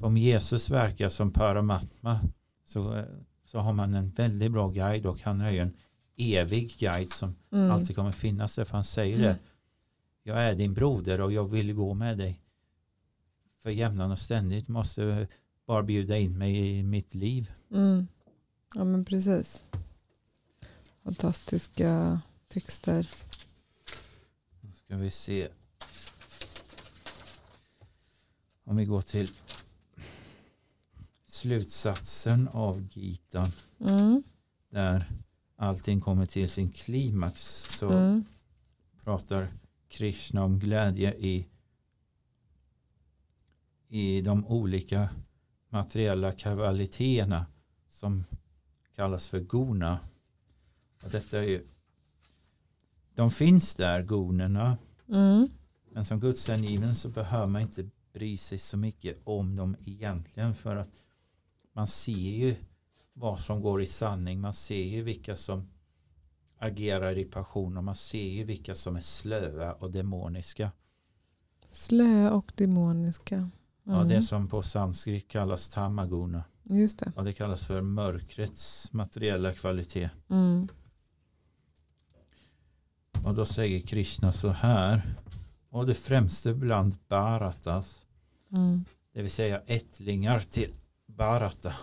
om 0.00 0.16
Jesus 0.16 0.70
verkar 0.70 1.08
som 1.08 1.30
Paramatma 1.32 2.20
så, 2.64 3.04
så 3.44 3.58
har 3.58 3.72
man 3.72 3.94
en 3.94 4.10
väldigt 4.10 4.52
bra 4.52 4.68
guide 4.68 5.06
och 5.06 5.20
han 5.22 5.40
är 5.40 5.50
ju 5.50 5.58
en 5.58 5.72
evig 6.16 6.76
guide 6.78 7.10
som 7.10 7.34
Mm. 7.52 7.70
alltid 7.70 7.96
kommer 7.96 8.12
finnas 8.12 8.54
där 8.54 8.64
för 8.64 8.74
han 8.74 8.84
säger 8.84 9.18
det. 9.18 9.38
Jag 10.22 10.38
är 10.42 10.54
din 10.54 10.74
broder 10.74 11.20
och 11.20 11.32
jag 11.32 11.44
vill 11.50 11.72
gå 11.72 11.94
med 11.94 12.18
dig. 12.18 12.40
För 13.62 13.70
jämnan 13.70 14.10
och 14.10 14.18
ständigt 14.18 14.68
måste 14.68 15.28
bara 15.66 15.82
bjuda 15.82 16.18
in 16.18 16.38
mig 16.38 16.78
i 16.78 16.82
mitt 16.82 17.14
liv. 17.14 17.52
Mm. 17.70 18.06
Ja 18.74 18.84
men 18.84 19.04
precis. 19.04 19.64
Fantastiska 21.04 22.20
texter. 22.48 23.08
Nu 24.60 24.72
ska 24.74 24.96
vi 24.96 25.10
se. 25.10 25.48
Om 28.64 28.76
vi 28.76 28.84
går 28.84 29.02
till 29.02 29.30
slutsatsen 31.26 32.48
av 32.48 32.88
Gita 32.92 33.46
Mm. 33.80 34.22
där 34.70 35.12
allting 35.56 36.00
kommer 36.00 36.26
till 36.26 36.50
sin 36.50 36.70
klimax 36.70 37.42
så 37.78 37.88
Mm. 37.88 38.24
pratar 39.04 39.48
Krishna 39.90 40.44
om 40.44 40.58
glädje 40.58 41.14
i, 41.14 41.46
i 43.88 44.20
de 44.20 44.46
olika 44.46 45.08
materiella 45.68 46.32
kvaliteterna 46.32 47.46
som 47.88 48.24
kallas 48.94 49.28
för 49.28 49.40
guna. 49.40 49.98
Och 51.04 51.10
detta 51.10 51.38
är 51.38 51.42
ju, 51.48 51.66
de 53.14 53.30
finns 53.30 53.74
där, 53.74 54.02
gonerna, 54.02 54.78
Mm. 55.08 55.48
men 55.90 56.04
som 56.04 56.20
gudshängiven 56.20 56.94
så 56.94 57.08
behöver 57.08 57.46
man 57.46 57.62
inte 57.62 57.88
bry 58.12 58.36
sig 58.36 58.58
så 58.58 58.76
mycket 58.76 59.18
om 59.24 59.56
dem 59.56 59.76
egentligen 59.84 60.54
för 60.54 60.76
att 60.76 61.04
man 61.72 61.86
ser 61.86 62.12
ju 62.12 62.56
vad 63.12 63.40
som 63.40 63.60
går 63.60 63.82
i 63.82 63.86
sanning. 63.86 64.40
Man 64.40 64.54
ser 64.54 64.84
ju 64.84 65.02
vilka 65.02 65.36
som 65.36 65.70
agerar 66.60 67.18
i 67.18 67.24
passion 67.24 67.76
och 67.76 67.84
man 67.84 67.94
ser 67.96 68.24
ju 68.28 68.44
vilka 68.44 68.74
som 68.74 68.96
är 68.96 69.00
slöa 69.00 69.72
och 69.72 69.90
demoniska. 69.90 70.72
Slö 71.70 72.30
och 72.30 72.52
demoniska. 72.56 73.34
Mm. 73.36 73.50
Ja, 73.84 74.04
det 74.04 74.22
som 74.22 74.48
på 74.48 74.62
sanskrit 74.62 75.28
kallas 75.28 75.70
tamaguna 75.70 76.44
Just 76.62 76.98
det. 76.98 77.12
och 77.16 77.24
det 77.24 77.32
kallas 77.32 77.64
för 77.64 77.80
mörkrets 77.80 78.92
materiella 78.92 79.52
kvalitet. 79.52 80.10
Mm. 80.28 80.68
Och 83.24 83.34
då 83.34 83.44
säger 83.46 83.80
Krishna 83.80 84.32
så 84.32 84.48
här. 84.48 85.14
Och 85.68 85.86
det 85.86 85.94
främste 85.94 86.54
bland 86.54 86.96
Bharatas, 87.08 88.06
Mm. 88.52 88.84
det 89.12 89.22
vill 89.22 89.30
säga 89.30 89.62
ättlingar 89.66 90.38
till 90.40 90.74
Bharata. 91.06 91.74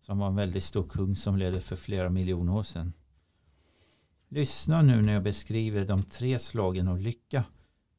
Som 0.00 0.18
var 0.18 0.26
en 0.26 0.34
väldigt 0.36 0.64
stor 0.64 0.88
kung 0.88 1.16
som 1.16 1.36
ledde 1.36 1.60
för 1.60 1.76
flera 1.76 2.10
miljoner 2.10 2.54
år 2.54 2.62
sedan. 2.62 2.92
Lyssna 4.34 4.82
nu 4.82 5.02
när 5.02 5.12
jag 5.12 5.22
beskriver 5.22 5.84
de 5.84 6.02
tre 6.02 6.38
slagen 6.38 6.88
av 6.88 7.00
lycka 7.00 7.44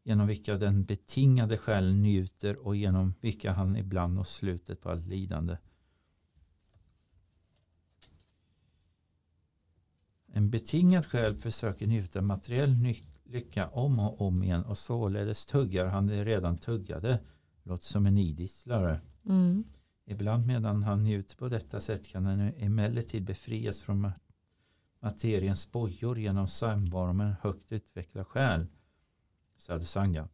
genom 0.04 0.28
vilka 0.28 0.56
den 0.56 0.84
betingade 0.84 1.58
själen 1.58 2.02
njuter 2.02 2.58
och 2.58 2.76
genom 2.76 3.13
vilka 3.22 3.52
han 3.52 3.78
ibland 3.78 4.13
når 4.13 4.24
slutet 4.24 4.82
på 4.82 4.89
allt 4.89 5.08
lidande. 5.08 5.58
En 10.28 10.50
betingad 10.50 11.06
själ 11.06 11.36
försöker 11.36 11.88
njuta 11.88 12.22
materiell 12.22 12.96
lycka 13.24 13.67
om 13.67 14.00
och 14.00 14.22
om 14.22 14.43
igen 14.43 14.63
och 14.63 14.78
således 14.78 15.46
tuggar 15.46 15.86
han 15.86 16.08
det 16.08 16.26
redan 16.26 16.58
tuggade. 16.58 17.19
Låter 17.63 17.86
som 17.86 18.06
en 18.06 18.17
idisslare. 18.17 19.02
Mm. 19.26 19.63
Ibland 20.06 20.48
medan 20.48 20.84
han 20.84 21.04
njuter 21.04 21.38
på 21.38 21.50
detta 21.50 21.80
sätt 21.80 22.08
kan 22.08 22.26
han 22.26 22.39
emellertid 22.39 23.26
befrias 23.26 23.82
från 23.82 24.02
materiens 25.04 25.72
bojor 25.72 26.20
genom 26.20 26.48
samvaro 26.48 27.13
med 27.13 27.28
en 27.28 27.36
högt 27.42 27.72
utvecklad 27.72 28.28
själ. 28.28 28.68
Sadhusanga. 29.58 30.30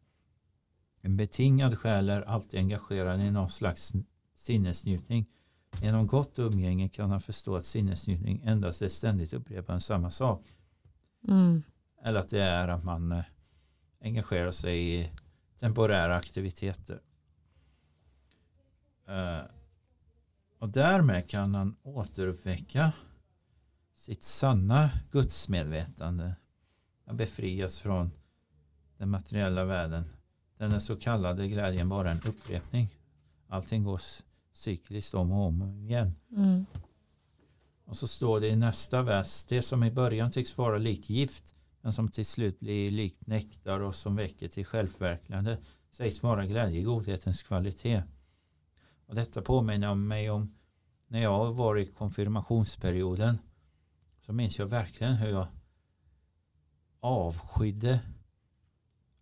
En 1.00 1.16
betingad 1.16 1.78
själ 1.78 2.10
är 2.10 2.22
alltid 2.22 2.60
engagerad 2.60 3.20
i 3.20 3.30
någon 3.30 3.50
slags 3.50 3.92
sinnesnjutning. 4.34 5.26
Genom 5.82 6.06
gott 6.06 6.38
umgänge 6.38 6.88
kan 6.88 7.10
han 7.10 7.20
förstå 7.20 7.56
att 7.56 7.64
sinnesnjutning 7.64 8.42
endast 8.44 8.82
är 8.82 8.88
ständigt 8.88 9.32
upprepande 9.32 9.80
samma 9.80 10.10
sak. 10.10 10.56
Mm. 11.28 11.62
Eller 12.02 12.20
att 12.20 12.28
det 12.28 12.42
är 12.42 12.68
att 12.68 12.84
man 12.84 13.12
eh, 13.12 13.24
engagerar 14.00 14.52
sig 14.52 15.00
i 15.00 15.10
temporära 15.58 16.14
aktiviteter. 16.14 17.00
Eh, 19.08 19.40
och 20.58 20.68
därmed 20.68 21.30
kan 21.30 21.54
han 21.54 21.76
återuppväcka 21.82 22.92
sitt 24.00 24.22
sanna 24.22 24.90
gudsmedvetande. 25.10 26.34
Han 27.06 27.16
befrias 27.16 27.78
från 27.78 28.10
den 28.98 29.10
materiella 29.10 29.64
världen. 29.64 30.04
Den 30.58 30.80
så 30.80 30.96
kallade 30.96 31.48
glädjen 31.48 31.88
bara 31.88 32.10
en 32.10 32.20
upprepning. 32.26 32.88
Allting 33.48 33.84
går 33.84 34.00
cykliskt 34.52 35.14
om 35.14 35.32
och 35.32 35.46
om 35.46 35.62
igen. 35.62 36.14
Mm. 36.36 36.66
Och 37.84 37.96
så 37.96 38.08
står 38.08 38.40
det 38.40 38.48
i 38.48 38.56
nästa 38.56 39.02
vers. 39.02 39.44
Det 39.44 39.62
som 39.62 39.84
i 39.84 39.90
början 39.90 40.30
tycks 40.30 40.58
vara 40.58 40.78
likt 40.78 41.10
gift 41.10 41.54
men 41.80 41.92
som 41.92 42.08
till 42.08 42.26
slut 42.26 42.60
blir 42.60 42.90
likt 42.90 43.26
nektar 43.26 43.80
och 43.80 43.94
som 43.94 44.16
väcker 44.16 44.48
till 44.48 44.66
självförverkligande 44.66 45.58
sägs 45.90 46.22
vara 46.22 46.46
glädje 46.46 46.80
i 46.80 46.82
godhetens 46.82 47.42
kvalitet. 47.42 48.02
Och 49.06 49.14
detta 49.14 49.42
påminner 49.42 49.94
mig 49.94 50.30
om 50.30 50.54
när 51.08 51.22
jag 51.22 51.52
var 51.52 51.78
i 51.78 51.86
konfirmationsperioden 51.86 53.38
så 54.30 54.34
minns 54.34 54.58
jag 54.58 54.66
verkligen 54.66 55.14
hur 55.14 55.30
jag 55.30 55.46
avskydde 57.00 58.00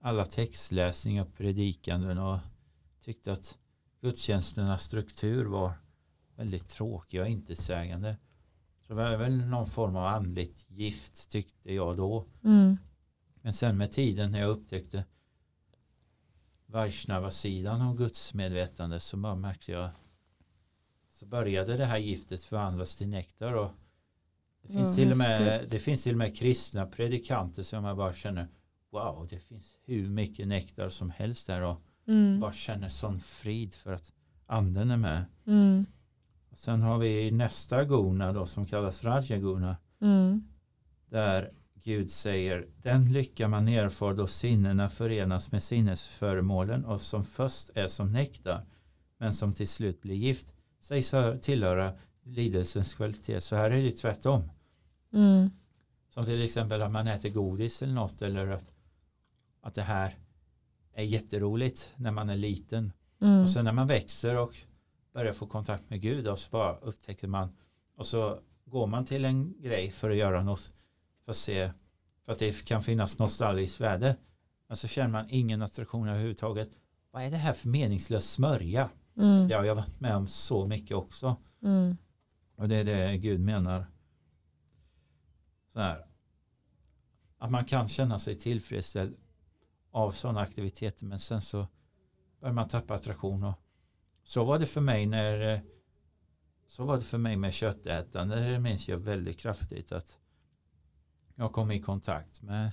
alla 0.00 0.24
textläsningar 0.24 1.22
och 1.22 1.34
predikanden 1.34 2.18
och 2.18 2.38
tyckte 3.00 3.32
att 3.32 3.58
gudstjänsternas 4.00 4.82
struktur 4.82 5.44
var 5.44 5.72
väldigt 6.36 6.68
tråkig 6.68 7.20
och 7.20 7.28
intetsägande. 7.28 8.16
Så 8.80 8.88
det 8.88 8.94
var 8.94 9.16
väl 9.16 9.36
någon 9.36 9.66
form 9.66 9.96
av 9.96 10.06
andligt 10.06 10.70
gift 10.70 11.30
tyckte 11.30 11.74
jag 11.74 11.96
då. 11.96 12.26
Mm. 12.44 12.76
Men 13.42 13.52
sen 13.52 13.76
med 13.76 13.92
tiden 13.92 14.30
när 14.30 14.40
jag 14.40 14.50
upptäckte 14.50 15.04
Vaishnava-sidan 16.66 17.82
av 17.82 17.96
gudsmedvetande 17.96 19.00
så 19.00 19.16
märkte 19.16 19.72
jag 19.72 19.90
så 21.08 21.26
började 21.26 21.76
det 21.76 21.86
här 21.86 21.98
giftet 21.98 22.42
förvandlas 22.42 22.96
till 22.96 23.08
nektar 23.08 23.52
och 23.52 23.70
det 24.68 24.74
finns, 24.74 24.96
till 24.96 25.10
och 25.10 25.16
med, 25.16 25.66
det 25.70 25.78
finns 25.78 26.02
till 26.02 26.12
och 26.12 26.18
med 26.18 26.36
kristna 26.36 26.86
predikanter 26.86 27.62
som 27.62 27.84
jag 27.84 27.96
bara 27.96 28.14
känner 28.14 28.48
wow, 28.92 29.26
det 29.30 29.38
finns 29.38 29.76
hur 29.86 30.08
mycket 30.10 30.48
nektar 30.48 30.88
som 30.88 31.10
helst 31.10 31.46
där 31.46 31.62
och 31.62 31.82
Mm. 32.08 32.40
bara 32.40 32.52
känner 32.52 32.88
sån 32.88 33.20
frid 33.20 33.74
för 33.74 33.92
att 33.92 34.12
anden 34.46 34.90
är 34.90 34.96
med. 34.96 35.24
Mm. 35.46 35.86
Och 36.50 36.58
sen 36.58 36.82
har 36.82 36.98
vi 36.98 37.30
nästa 37.30 37.84
guna 37.84 38.32
då 38.32 38.46
som 38.46 38.66
kallas 38.66 39.04
Rajaguna 39.04 39.76
Mm. 40.00 40.42
där 41.10 41.52
Gud 41.74 42.10
säger 42.10 42.66
den 42.82 43.12
lycka 43.12 43.48
man 43.48 43.68
erfar 43.68 44.14
då 44.14 44.26
sinnena 44.26 44.88
förenas 44.88 45.52
med 45.52 45.62
sinnesföremålen 45.62 46.84
och 46.84 47.00
som 47.00 47.24
först 47.24 47.70
är 47.74 47.88
som 47.88 48.12
nektar 48.12 48.66
men 49.18 49.34
som 49.34 49.54
till 49.54 49.68
slut 49.68 50.02
blir 50.02 50.14
gift 50.14 50.54
sägs 50.80 51.12
hör- 51.12 51.38
tillhöra 51.38 51.92
lidelsens 52.22 52.94
kvalitet. 52.94 53.40
Så 53.40 53.56
här 53.56 53.70
är 53.70 53.82
det 53.82 53.90
tvärtom. 53.92 54.50
Mm. 55.12 55.50
Som 56.08 56.24
till 56.24 56.42
exempel 56.42 56.82
att 56.82 56.92
man 56.92 57.06
äter 57.06 57.30
godis 57.30 57.82
eller 57.82 57.94
något 57.94 58.22
eller 58.22 58.46
att, 58.46 58.70
att 59.60 59.74
det 59.74 59.82
här 59.82 60.18
är 60.92 61.04
jätteroligt 61.04 61.92
när 61.96 62.12
man 62.12 62.30
är 62.30 62.36
liten. 62.36 62.92
Mm. 63.20 63.42
Och 63.42 63.50
sen 63.50 63.64
när 63.64 63.72
man 63.72 63.86
växer 63.86 64.36
och 64.38 64.56
börjar 65.12 65.32
få 65.32 65.46
kontakt 65.46 65.90
med 65.90 66.00
Gud 66.00 66.28
och 66.28 66.38
så 66.38 66.50
bara 66.50 66.76
upptäcker 66.76 67.26
man 67.26 67.48
och 67.96 68.06
så 68.06 68.38
går 68.64 68.86
man 68.86 69.04
till 69.04 69.24
en 69.24 69.62
grej 69.62 69.90
för 69.90 70.10
att 70.10 70.16
göra 70.16 70.42
något 70.42 70.72
för 71.24 71.30
att 71.30 71.36
se 71.36 71.70
för 72.24 72.32
att 72.32 72.38
det 72.38 72.64
kan 72.64 72.82
finnas 72.82 73.18
nostalgiskt 73.18 73.80
värde. 73.80 74.16
Men 74.68 74.76
så 74.76 74.88
känner 74.88 75.08
man 75.08 75.26
ingen 75.28 75.62
attraktion 75.62 76.08
överhuvudtaget. 76.08 76.68
Vad 77.10 77.22
är 77.22 77.30
det 77.30 77.36
här 77.36 77.52
för 77.52 77.68
meningslös 77.68 78.30
smörja? 78.30 78.90
Mm. 79.16 79.48
Det 79.48 79.54
har 79.54 79.64
jag 79.64 79.74
varit 79.74 80.00
med 80.00 80.16
om 80.16 80.28
så 80.28 80.66
mycket 80.66 80.96
också. 80.96 81.36
Mm. 81.62 81.96
Och 82.56 82.68
det 82.68 82.76
är 82.76 82.84
det 82.84 83.16
Gud 83.16 83.40
menar. 83.40 83.86
Så 85.78 85.82
här. 85.82 86.06
Att 87.38 87.50
man 87.50 87.64
kan 87.64 87.88
känna 87.88 88.18
sig 88.18 88.34
tillfredsställd 88.34 89.16
av 89.90 90.10
sådana 90.10 90.40
aktiviteter 90.40 91.04
men 91.04 91.18
sen 91.18 91.42
så 91.42 91.66
börjar 92.40 92.54
man 92.54 92.68
tappa 92.68 92.94
attraktion. 92.94 93.44
Och 93.44 93.54
så 94.22 94.44
var 94.44 94.58
det 94.58 94.66
för 94.66 94.80
mig 94.80 95.06
när 95.06 95.62
så 96.66 96.84
var 96.84 96.96
det 96.96 97.02
för 97.02 97.18
mig 97.18 97.36
med 97.36 97.54
köttätande. 97.54 98.50
Det 98.50 98.58
minns 98.58 98.88
jag 98.88 98.98
väldigt 98.98 99.38
kraftigt 99.38 99.92
att 99.92 100.18
jag 101.34 101.52
kom 101.52 101.70
i 101.70 101.80
kontakt 101.80 102.42
med 102.42 102.72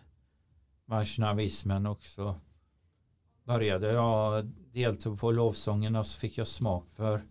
vaishnavismen 0.85 1.85
och 1.85 2.05
så 2.05 2.35
började 3.43 3.91
jag 3.91 4.45
delta 4.73 5.15
på 5.15 5.31
lovsången 5.31 5.95
och 5.95 6.07
så 6.07 6.19
fick 6.19 6.37
jag 6.37 6.47
smak 6.47 6.89
för 6.89 7.21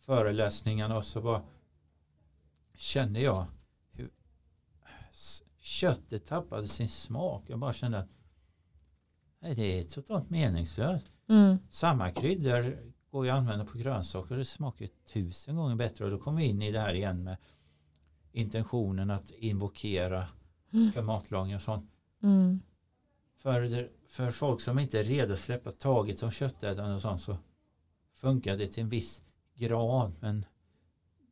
föreläsningarna 0.00 0.96
och 0.96 1.04
så 1.04 1.20
bara 1.20 1.42
kände 2.74 3.20
jag 3.20 3.46
köttet 5.60 6.26
tappade 6.26 6.68
sin 6.68 6.88
smak. 6.88 7.44
Jag 7.46 7.58
bara 7.58 7.72
kände 7.72 7.98
att 7.98 8.08
nej, 9.40 9.54
det 9.54 9.80
är 9.80 9.84
totalt 9.84 10.30
meningslöst. 10.30 11.12
Mm. 11.28 11.58
Samma 11.70 12.10
kryddor 12.10 12.92
går 13.10 13.24
ju 13.24 13.30
att 13.30 13.38
använda 13.38 13.64
på 13.64 13.78
grönsaker 13.78 14.30
och 14.30 14.38
det 14.38 14.44
smakar 14.44 14.88
tusen 15.12 15.56
gånger 15.56 15.76
bättre 15.76 16.04
och 16.04 16.10
då 16.10 16.18
kommer 16.18 16.38
vi 16.38 16.44
in 16.44 16.62
i 16.62 16.72
det 16.72 16.80
här 16.80 16.94
igen 16.94 17.24
med 17.24 17.36
intentionen 18.32 19.10
att 19.10 19.30
invokera 19.30 20.28
Mm. 20.74 20.92
för 20.92 21.02
matlagning 21.02 21.56
och 21.56 21.62
sånt. 21.62 21.90
Mm. 22.22 22.60
För, 23.36 23.88
för 24.06 24.30
folk 24.30 24.60
som 24.60 24.78
inte 24.78 24.98
är 24.98 25.04
redo 25.04 25.32
att 25.32 25.40
släppa 25.40 25.70
taget 25.70 26.22
om 26.22 26.30
köttätande 26.30 26.94
och 26.94 27.02
sånt 27.02 27.22
så 27.22 27.36
funkar 28.14 28.56
det 28.56 28.66
till 28.66 28.82
en 28.82 28.88
viss 28.88 29.22
grad 29.54 30.12
men 30.20 30.44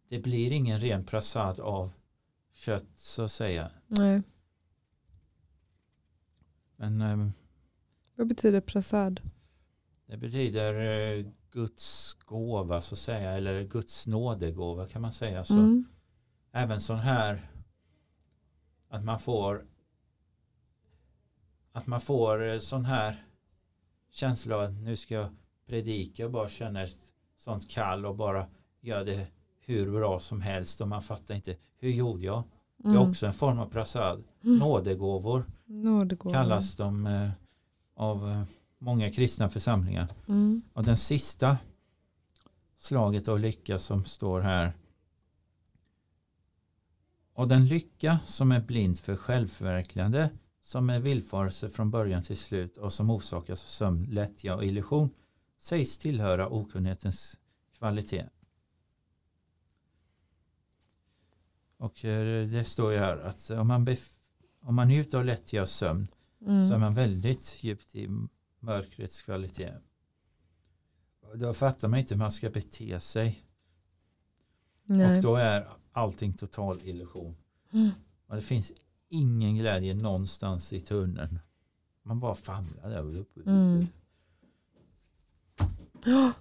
det 0.08 0.18
blir 0.18 0.52
ingen 0.52 0.80
ren 0.80 1.04
prasad 1.04 1.60
av 1.60 1.90
kött 2.62 2.86
så 2.94 3.22
att 3.22 3.32
säga. 3.32 3.70
Nej. 3.86 4.22
Men 6.76 7.00
eh, 7.00 7.28
Vad 8.14 8.26
betyder 8.26 8.60
prasad? 8.60 9.20
det 10.06 10.16
betyder 10.16 10.74
eh, 11.18 11.26
Guds 11.50 12.14
gåva 12.14 12.80
så 12.80 12.94
att 12.94 12.98
säga 12.98 13.32
eller 13.32 13.62
Guds 13.64 14.06
nådegåva 14.06 14.88
kan 14.88 15.02
man 15.02 15.12
säga. 15.12 15.44
Så 15.44 15.54
Mm. 15.58 15.84
även 16.52 16.80
sån 16.80 16.98
här 16.98 17.50
att 18.88 19.04
man 19.04 19.20
får 19.20 19.66
att 21.72 21.86
man 21.86 22.00
får 22.00 22.48
eh, 22.52 22.58
sån 22.58 22.84
här 22.84 23.24
känsla 24.10 24.56
av 24.56 24.62
att 24.62 24.72
nu 24.72 24.96
ska 24.96 25.14
jag 25.14 25.28
predika 25.66 26.24
och 26.26 26.30
bara 26.32 26.48
känner 26.48 26.84
ett 26.84 26.96
sånt 27.36 27.70
kall 27.70 28.06
och 28.06 28.16
bara 28.16 28.48
gör 28.80 29.04
det 29.04 29.26
hur 29.60 29.90
bra 29.92 30.18
som 30.20 30.40
helst 30.40 30.80
och 30.80 30.88
man 30.88 31.02
fattar 31.02 31.34
inte 31.34 31.56
hur 31.78 31.90
gjorde 31.90 32.22
jag? 32.22 32.42
Det 32.82 32.88
är 32.88 32.92
Mm. 32.96 33.10
också 33.10 33.26
en 33.26 33.32
form 33.32 33.58
av 33.58 33.66
prasad. 33.66 34.24
Mm. 34.44 34.58
Nådegåvor 34.58 35.44
Nådegåva. 35.66 36.34
kallas 36.34 36.76
de 36.76 37.06
eh, 37.06 37.30
av 37.96 38.30
eh, 38.30 38.42
många 38.78 39.12
kristna 39.12 39.48
församlingar. 39.48 40.08
Mm. 40.28 40.62
Och 40.72 40.84
den 40.84 40.96
sista 40.96 41.58
slaget 42.76 43.28
av 43.28 43.40
lycka 43.40 43.78
som 43.78 44.04
står 44.04 44.40
här. 44.40 44.72
Och 47.34 47.48
den 47.48 47.66
lycka 47.66 48.18
som 48.26 48.52
är 48.52 48.60
blind 48.60 48.98
för 48.98 49.16
självförverkligande 49.16 50.30
som 50.62 50.90
är 50.90 51.00
villfarelse 51.00 51.70
från 51.70 51.90
början 51.90 52.22
till 52.22 52.36
slut 52.36 52.76
och 52.76 52.92
som 52.92 53.10
orsakas 53.10 53.64
av 53.64 53.66
sömn, 53.68 54.04
lättja 54.10 54.56
och 54.56 54.64
illusion 54.64 55.10
sägs 55.58 55.98
tillhöra 55.98 56.48
okunnighetens 56.48 57.40
kvalitet. 57.78 58.24
Och 61.82 62.04
eh, 62.04 62.46
det 62.46 62.64
står 62.64 62.92
ju 62.92 62.98
här 62.98 63.18
att 63.18 63.50
om 63.50 63.66
man, 63.68 63.86
om 64.60 64.74
man 64.74 64.88
njuter 64.88 65.18
av 65.18 65.24
lättja 65.24 65.62
och 65.62 65.68
sömn 65.68 66.08
Mm. 66.46 66.68
så 66.68 66.74
är 66.74 66.78
man 66.78 66.94
väldigt 66.94 67.64
djupt 67.64 67.94
i 67.94 68.08
mörkrets 68.60 69.22
kvalitet. 69.22 69.72
Då 71.34 71.54
fattar 71.54 71.88
man 71.88 71.98
inte 71.98 72.14
hur 72.14 72.18
man 72.18 72.30
ska 72.30 72.50
bete 72.50 73.00
sig. 73.00 73.44
Nej. 74.84 75.16
Och 75.16 75.22
då 75.22 75.36
är 75.36 75.68
allting 75.92 76.32
total 76.32 76.78
illusion. 76.82 77.36
Mm. 77.72 77.90
Och 78.26 78.36
det 78.36 78.42
finns 78.42 78.72
ingen 79.08 79.56
glädje 79.56 79.94
någonstans 79.94 80.72
i 80.72 80.80
tunneln. 80.80 81.38
Man 82.02 82.20
bara 82.20 82.34
famlar 82.34 82.90
där 82.90 83.18
uppe. 83.18 83.40
Mm. 83.46 83.86
Ja. 86.04 86.32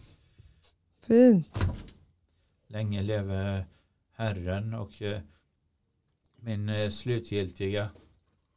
Fint. 1.01 1.65
Länge 2.67 3.01
leve 3.03 3.65
Herren 4.21 4.73
och 4.73 5.01
eh, 5.01 5.21
min 6.35 6.69
eh, 6.69 6.89
slutgiltiga 6.89 7.89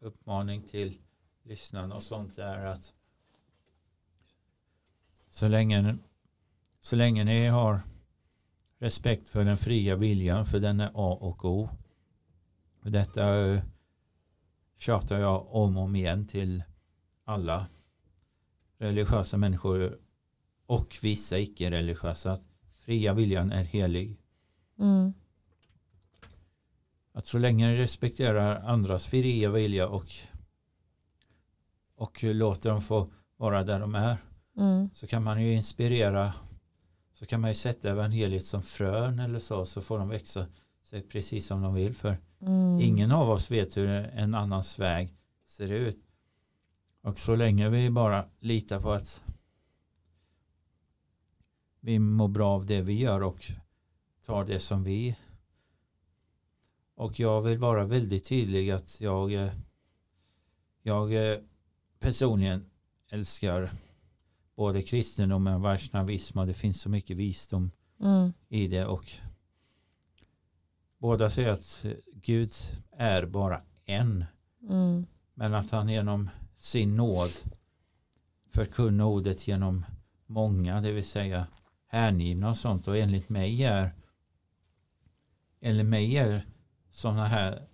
uppmaning 0.01 0.63
till 0.63 0.99
lyssnarna 1.43 1.95
och 1.95 2.03
sånt 2.03 2.39
är 2.39 2.67
att 2.67 2.95
så 5.29 5.49
länge, 5.49 5.97
så 6.81 6.97
länge 6.97 7.25
ni 7.25 7.47
har 7.47 7.81
respekt 8.79 9.29
för 9.29 9.45
den 9.45 9.57
fria 9.57 9.97
viljan 9.97 10.45
för 10.45 10.61
den 10.61 10.81
är 10.81 10.91
A 10.95 11.19
och 11.21 11.45
O. 11.45 11.69
Och 12.81 12.91
detta 12.91 13.47
eh, 13.47 13.63
tjatar 14.77 15.21
jag 15.21 15.55
om 15.55 15.77
och 15.77 15.83
om 15.83 15.97
igen 15.97 16.27
till 16.27 16.63
alla 17.25 17.67
religiösa 18.79 19.37
människor 19.37 19.99
och 20.67 20.99
vissa 21.03 21.39
icke-religiösa 21.39 22.33
att 22.33 22.49
fria 22.79 23.15
viljan 23.15 23.53
är 23.53 23.65
helig. 23.65 24.21
Mm. 24.79 25.13
Att 27.17 27.27
så 27.27 27.39
länge 27.39 27.67
ni 27.67 27.77
respekterar 27.77 28.61
andras 28.69 29.07
fria 29.07 29.51
vilja 29.51 29.89
och, 29.89 30.07
och 31.97 32.25
låter 32.25 32.71
dem 32.71 32.83
få 32.83 33.11
vara 33.37 33.65
där 33.65 33.81
de 33.81 33.95
är 33.95 34.17
Mm. 34.57 34.91
så 34.95 35.07
kan 35.07 35.25
man 35.25 35.43
ju 35.43 35.55
inspirera 35.55 36.33
så 37.13 37.27
kan 37.27 37.41
man 37.41 37.51
ju 37.51 37.55
sätta 37.55 37.91
evangeliet 37.91 38.45
som 38.45 38.63
frön 38.63 39.19
eller 39.19 39.39
så 39.39 39.67
så 39.67 39.81
får 39.81 39.99
de 39.99 40.09
växa 40.09 40.47
sig 40.83 41.03
precis 41.03 41.47
som 41.47 41.63
de 41.63 41.75
vill 41.75 41.95
för 41.95 42.19
Mm. 42.41 42.81
ingen 42.81 43.11
av 43.13 43.31
oss 43.31 43.51
vet 43.51 43.77
hur 43.77 43.89
en 43.89 44.35
annans 44.35 44.79
väg 44.79 45.17
ser 45.47 45.73
ut 45.73 45.99
och 47.03 47.19
så 47.19 47.35
länge 47.37 47.69
vi 47.69 47.91
bara 47.91 48.25
litar 48.41 48.81
på 48.81 48.93
att 48.93 49.25
vi 51.81 51.99
mår 51.99 52.29
bra 52.29 52.51
av 52.51 52.67
det 52.67 52.81
vi 52.83 52.93
gör 52.99 53.23
och 53.23 53.45
tar 54.27 54.45
det 54.45 54.61
som 54.61 54.85
vi. 54.85 55.17
Och 56.95 57.21
jag 57.21 57.43
vill 57.43 57.59
vara 57.59 57.85
väldigt 57.85 58.25
tydlig 58.25 58.71
att 58.71 59.01
jag, 59.01 59.33
eh, 59.33 59.53
jag 60.83 61.33
eh, 61.33 61.39
personligen 61.99 62.71
älskar 63.11 63.71
både 64.57 64.83
kristendomen 64.83 65.55
och 65.55 65.61
varsnavism 65.61 66.39
och 66.39 66.47
det 66.47 66.55
finns 66.55 66.81
så 66.81 66.89
mycket 66.89 67.17
visdom 67.17 67.71
Mm. 68.01 68.33
i 68.49 68.69
det 68.69 68.87
och 68.87 69.11
båda 70.99 71.31
säger 71.31 71.53
att 71.53 71.85
Gud 72.13 72.51
är 72.91 73.27
bara 73.27 73.63
en 73.85 74.25
Mm. 74.71 75.07
men 75.35 75.55
att 75.55 75.71
han 75.71 75.89
genom 75.89 76.31
sin 76.57 76.97
nåd 76.97 77.31
förkunnar 78.51 79.05
ordet 79.05 79.49
genom 79.49 79.85
många, 80.27 80.81
det 80.81 80.93
vill 80.93 81.05
säga 81.05 81.47
hängivna 81.87 82.51
och 82.51 82.57
sånt 82.57 82.89
och 82.89 82.97
enligt 82.99 83.29
mig 83.29 83.65
är 83.65 83.93
enligt 85.61 85.87
mig 85.87 86.17
är 86.17 86.47
sådana 86.95 87.27
här 87.27 87.67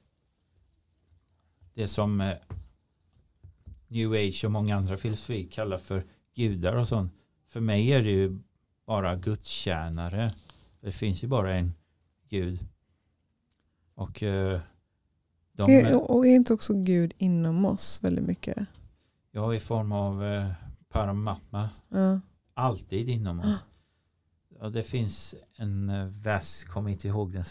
det 1.75 1.89
som 1.89 2.21
eh, 2.21 2.37
New 3.89 4.13
Age 4.13 4.45
och 4.45 4.51
många 4.51 4.77
andra 4.77 4.97
filosofi 4.97 5.45
kallar 5.45 5.79
för 5.79 6.05
gudar 6.35 6.77
och 6.77 6.89
sånt. 6.89 7.13
För 7.47 7.61
mig 7.61 7.93
är 7.93 8.03
det 8.03 8.11
ju 8.11 8.39
bara 8.87 9.17
gudstjänare. 9.17 10.31
Det 10.81 10.93
finns 10.93 11.25
ju 11.25 11.29
bara 11.29 11.55
en 11.55 11.75
gud. 12.29 12.59
Och 13.95 14.23
eh, 14.23 14.61
de, 15.53 15.71
Är, 15.73 16.11
och 16.11 16.27
är 16.27 16.31
inte 16.37 16.55
också 16.55 16.75
Gud 16.75 17.13
inom 17.19 17.65
oss 17.65 18.01
väldigt 18.03 18.25
mycket? 18.25 18.59
ja, 19.31 19.55
i 19.55 19.61
form 19.61 19.93
av 19.93 20.25
eh, 20.25 20.53
paramatma 20.89 21.71
Ja. 21.89 22.21
alltid 22.55 23.09
inom 23.09 23.41
oss. 23.41 23.65
Ja, 24.61 24.69
det 24.71 24.83
finns 24.83 25.35
en 25.57 25.93
vers, 26.23 26.65
kommer 26.65 26.91
inte 26.91 27.09
ihåg 27.09 27.33
den 27.33 27.45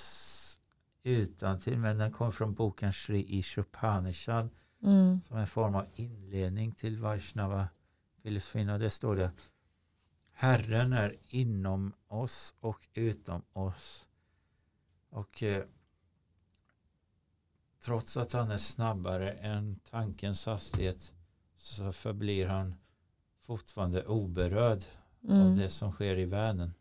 utan 1.04 1.60
till 1.60 1.78
men 1.78 1.98
den 1.98 2.12
kommer 2.12 2.32
från 2.32 2.54
boken 2.54 2.94
Sri 2.94 3.38
Ishopanishad 3.38 4.50
Mm. 4.84 5.22
som 5.22 5.38
en 5.38 5.48
form 5.48 5.76
av 5.76 5.86
inledning 5.94 6.72
till 6.72 6.98
Vaishnava 7.00 7.68
filosofin 8.24 8.70
och 8.70 8.80
det 8.80 8.90
står 8.90 9.16
det 9.16 9.32
Herren 10.32 10.94
är 10.94 11.18
inom 11.28 11.94
oss 12.08 12.56
och 12.60 12.88
utom 12.94 13.42
oss 13.54 14.08
och 15.10 15.44
eh, 15.44 15.64
trots 17.80 18.18
att 18.18 18.34
han 18.34 18.52
är 18.52 18.58
snabbare 18.58 19.32
än 19.32 19.76
tankens 19.90 20.46
hastighet 20.46 21.14
så 21.56 21.92
förblir 21.92 22.48
han 22.48 22.76
fortfarande 23.42 24.06
oberörd 24.06 24.84
av 25.24 25.32
Mm. 25.32 25.58
det 25.58 25.70
som 25.70 25.92
sker 25.92 26.18
i 26.18 26.26
världen. 26.26 26.74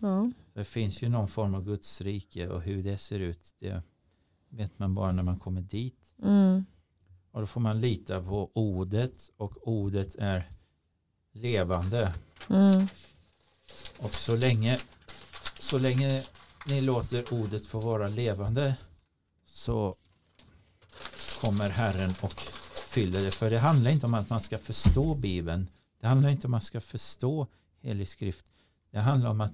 Ja. 0.00 0.30
Det 0.54 0.64
finns 0.64 1.02
ju 1.02 1.08
någon 1.08 1.28
form 1.28 1.54
av 1.54 1.64
Guds 1.64 2.00
rike 2.00 2.48
och 2.48 2.62
hur 2.62 2.82
det 2.82 2.98
ser 2.98 3.20
ut 3.20 3.54
det 3.58 3.82
vet 4.48 4.78
man 4.78 4.94
bara 4.94 5.12
när 5.12 5.22
man 5.22 5.38
kommer 5.38 5.60
dit. 5.60 6.14
Mm. 6.22 6.64
Och 7.30 7.40
då 7.40 7.46
får 7.46 7.60
man 7.60 7.80
lita 7.80 8.22
på 8.22 8.50
ordet 8.54 9.30
och 9.36 9.68
ordet 9.68 10.14
är 10.14 10.50
levande. 11.32 12.14
Mm. 12.50 12.86
Och 13.98 14.14
så 14.14 14.36
länge, 14.36 14.78
så 15.58 15.78
länge 15.78 16.22
ni 16.66 16.80
låter 16.80 17.34
ordet 17.34 17.66
få 17.66 17.80
vara 17.80 18.08
levande 18.08 18.76
så 19.46 19.96
kommer 21.40 21.70
Herren 21.70 22.14
och 22.22 22.40
fyller 22.94 23.20
det. 23.20 23.30
För 23.30 23.50
det 23.50 23.58
handlar 23.58 23.90
inte 23.90 24.06
om 24.06 24.14
att 24.14 24.30
man 24.30 24.40
ska 24.40 24.58
förstå 24.58 25.14
Bibeln. 25.14 25.66
Det 26.00 26.06
handlar 26.06 26.30
inte 26.30 26.46
om 26.46 26.54
att 26.54 26.60
man 26.60 26.66
ska 26.66 26.80
förstå 26.80 27.46
helig 27.80 28.08
skrift. 28.08 28.52
Det 28.90 28.98
handlar 28.98 29.30
om 29.30 29.40
att 29.40 29.52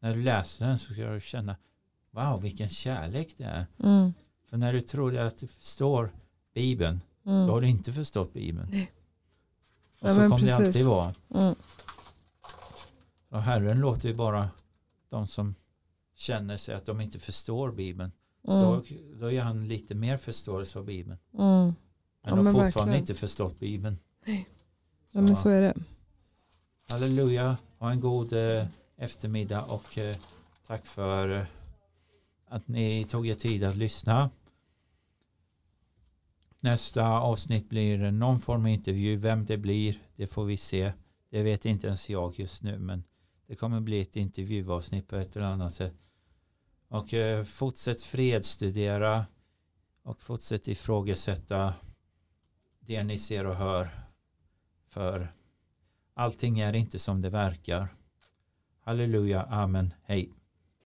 när 0.00 0.14
du 0.14 0.22
läser 0.22 0.66
den 0.66 0.78
så 0.78 0.92
ska 0.92 1.02
du 1.10 1.20
känna 1.20 1.56
wow 2.10 2.42
vilken 2.42 2.68
kärlek 2.68 3.34
det 3.36 3.44
är. 3.44 3.66
Mm. 3.82 4.12
För 4.50 4.56
när 4.56 4.72
du 4.72 4.80
tror 4.80 5.16
att 5.16 5.38
du 5.38 5.46
förstår 5.46 6.10
Bibeln 6.54 7.00
då 7.22 7.30
Mm. 7.30 7.48
har 7.48 7.60
du 7.60 7.68
inte 7.68 7.92
förstått 7.92 8.32
Bibeln. 8.32 8.68
Nej. 8.70 8.92
Och 10.00 10.08
Ja, 10.08 10.14
så 10.14 10.20
kommer 10.20 10.38
det 10.38 10.56
precis. 10.56 10.66
alltid 10.66 10.86
vara. 10.86 11.12
Mm. 11.34 11.54
Och 13.28 13.42
Herren 13.42 13.80
låter 13.80 14.08
ju 14.08 14.14
bara 14.14 14.50
de 15.08 15.26
som 15.26 15.54
känner 16.14 16.56
sig 16.56 16.74
att 16.74 16.86
de 16.86 17.00
inte 17.00 17.18
förstår 17.18 17.72
Bibeln. 17.72 18.12
Mm. 18.48 18.62
Då, 18.62 18.82
då 19.20 19.30
ger 19.30 19.40
han 19.42 19.68
lite 19.68 19.94
mer 19.94 20.16
förståelse 20.16 20.78
av 20.78 20.84
Bibeln. 20.84 21.18
Mm. 21.38 21.44
Men 21.64 21.74
Ja, 22.24 22.30
de 22.36 22.46
har 22.46 22.52
fortfarande 22.52 22.70
verkligen. 22.70 22.96
inte 23.00 23.14
förstått 23.14 23.58
Bibeln. 23.60 23.98
Ja, 25.12 25.20
men 25.20 25.36
så 25.36 25.48
är 25.48 25.62
det. 25.62 25.74
Halleluja. 26.88 27.56
Ha 27.78 27.90
en 27.90 28.00
god 28.00 28.32
eh, 28.32 28.66
eftermiddag 29.00 29.62
och 29.62 29.98
eh, 29.98 30.16
tack 30.66 30.86
för 30.86 31.28
eh, 31.28 31.44
att 32.46 32.68
ni 32.68 33.04
tog 33.04 33.28
er 33.28 33.34
tid 33.34 33.64
att 33.64 33.76
lyssna. 33.76 34.30
Nästa 36.60 37.06
avsnitt 37.08 37.68
blir 37.68 38.10
någon 38.10 38.40
form 38.40 38.64
av 38.64 38.68
intervju. 38.68 39.16
Vem 39.16 39.44
det 39.44 39.58
blir, 39.58 40.02
det 40.16 40.26
får 40.26 40.44
vi 40.44 40.56
se. 40.56 40.92
Det 41.30 41.42
vet 41.42 41.64
inte 41.64 41.86
ens 41.86 42.10
jag 42.10 42.38
just 42.38 42.62
nu, 42.62 42.78
men 42.78 43.04
det 43.46 43.56
kommer 43.56 43.80
bli 43.80 44.00
ett 44.00 44.16
intervjuavsnitt 44.16 45.08
på 45.08 45.16
ett 45.16 45.36
eller 45.36 45.46
annat 45.46 45.72
sätt. 45.72 45.94
Och 46.88 47.14
eh, 47.14 47.44
fortsätt 47.44 48.02
fredstudera 48.02 49.26
och 50.02 50.22
fortsätt 50.22 50.68
ifrågasätta 50.68 51.74
det 52.80 53.04
ni 53.04 53.18
ser 53.18 53.46
och 53.46 53.56
hör. 53.56 53.90
För 54.88 55.32
allting 56.14 56.60
är 56.60 56.72
inte 56.72 56.98
som 56.98 57.22
det 57.22 57.30
verkar. 57.30 57.99
Halleluja, 58.84 59.46
amen, 59.50 59.94
hej. 60.08 60.39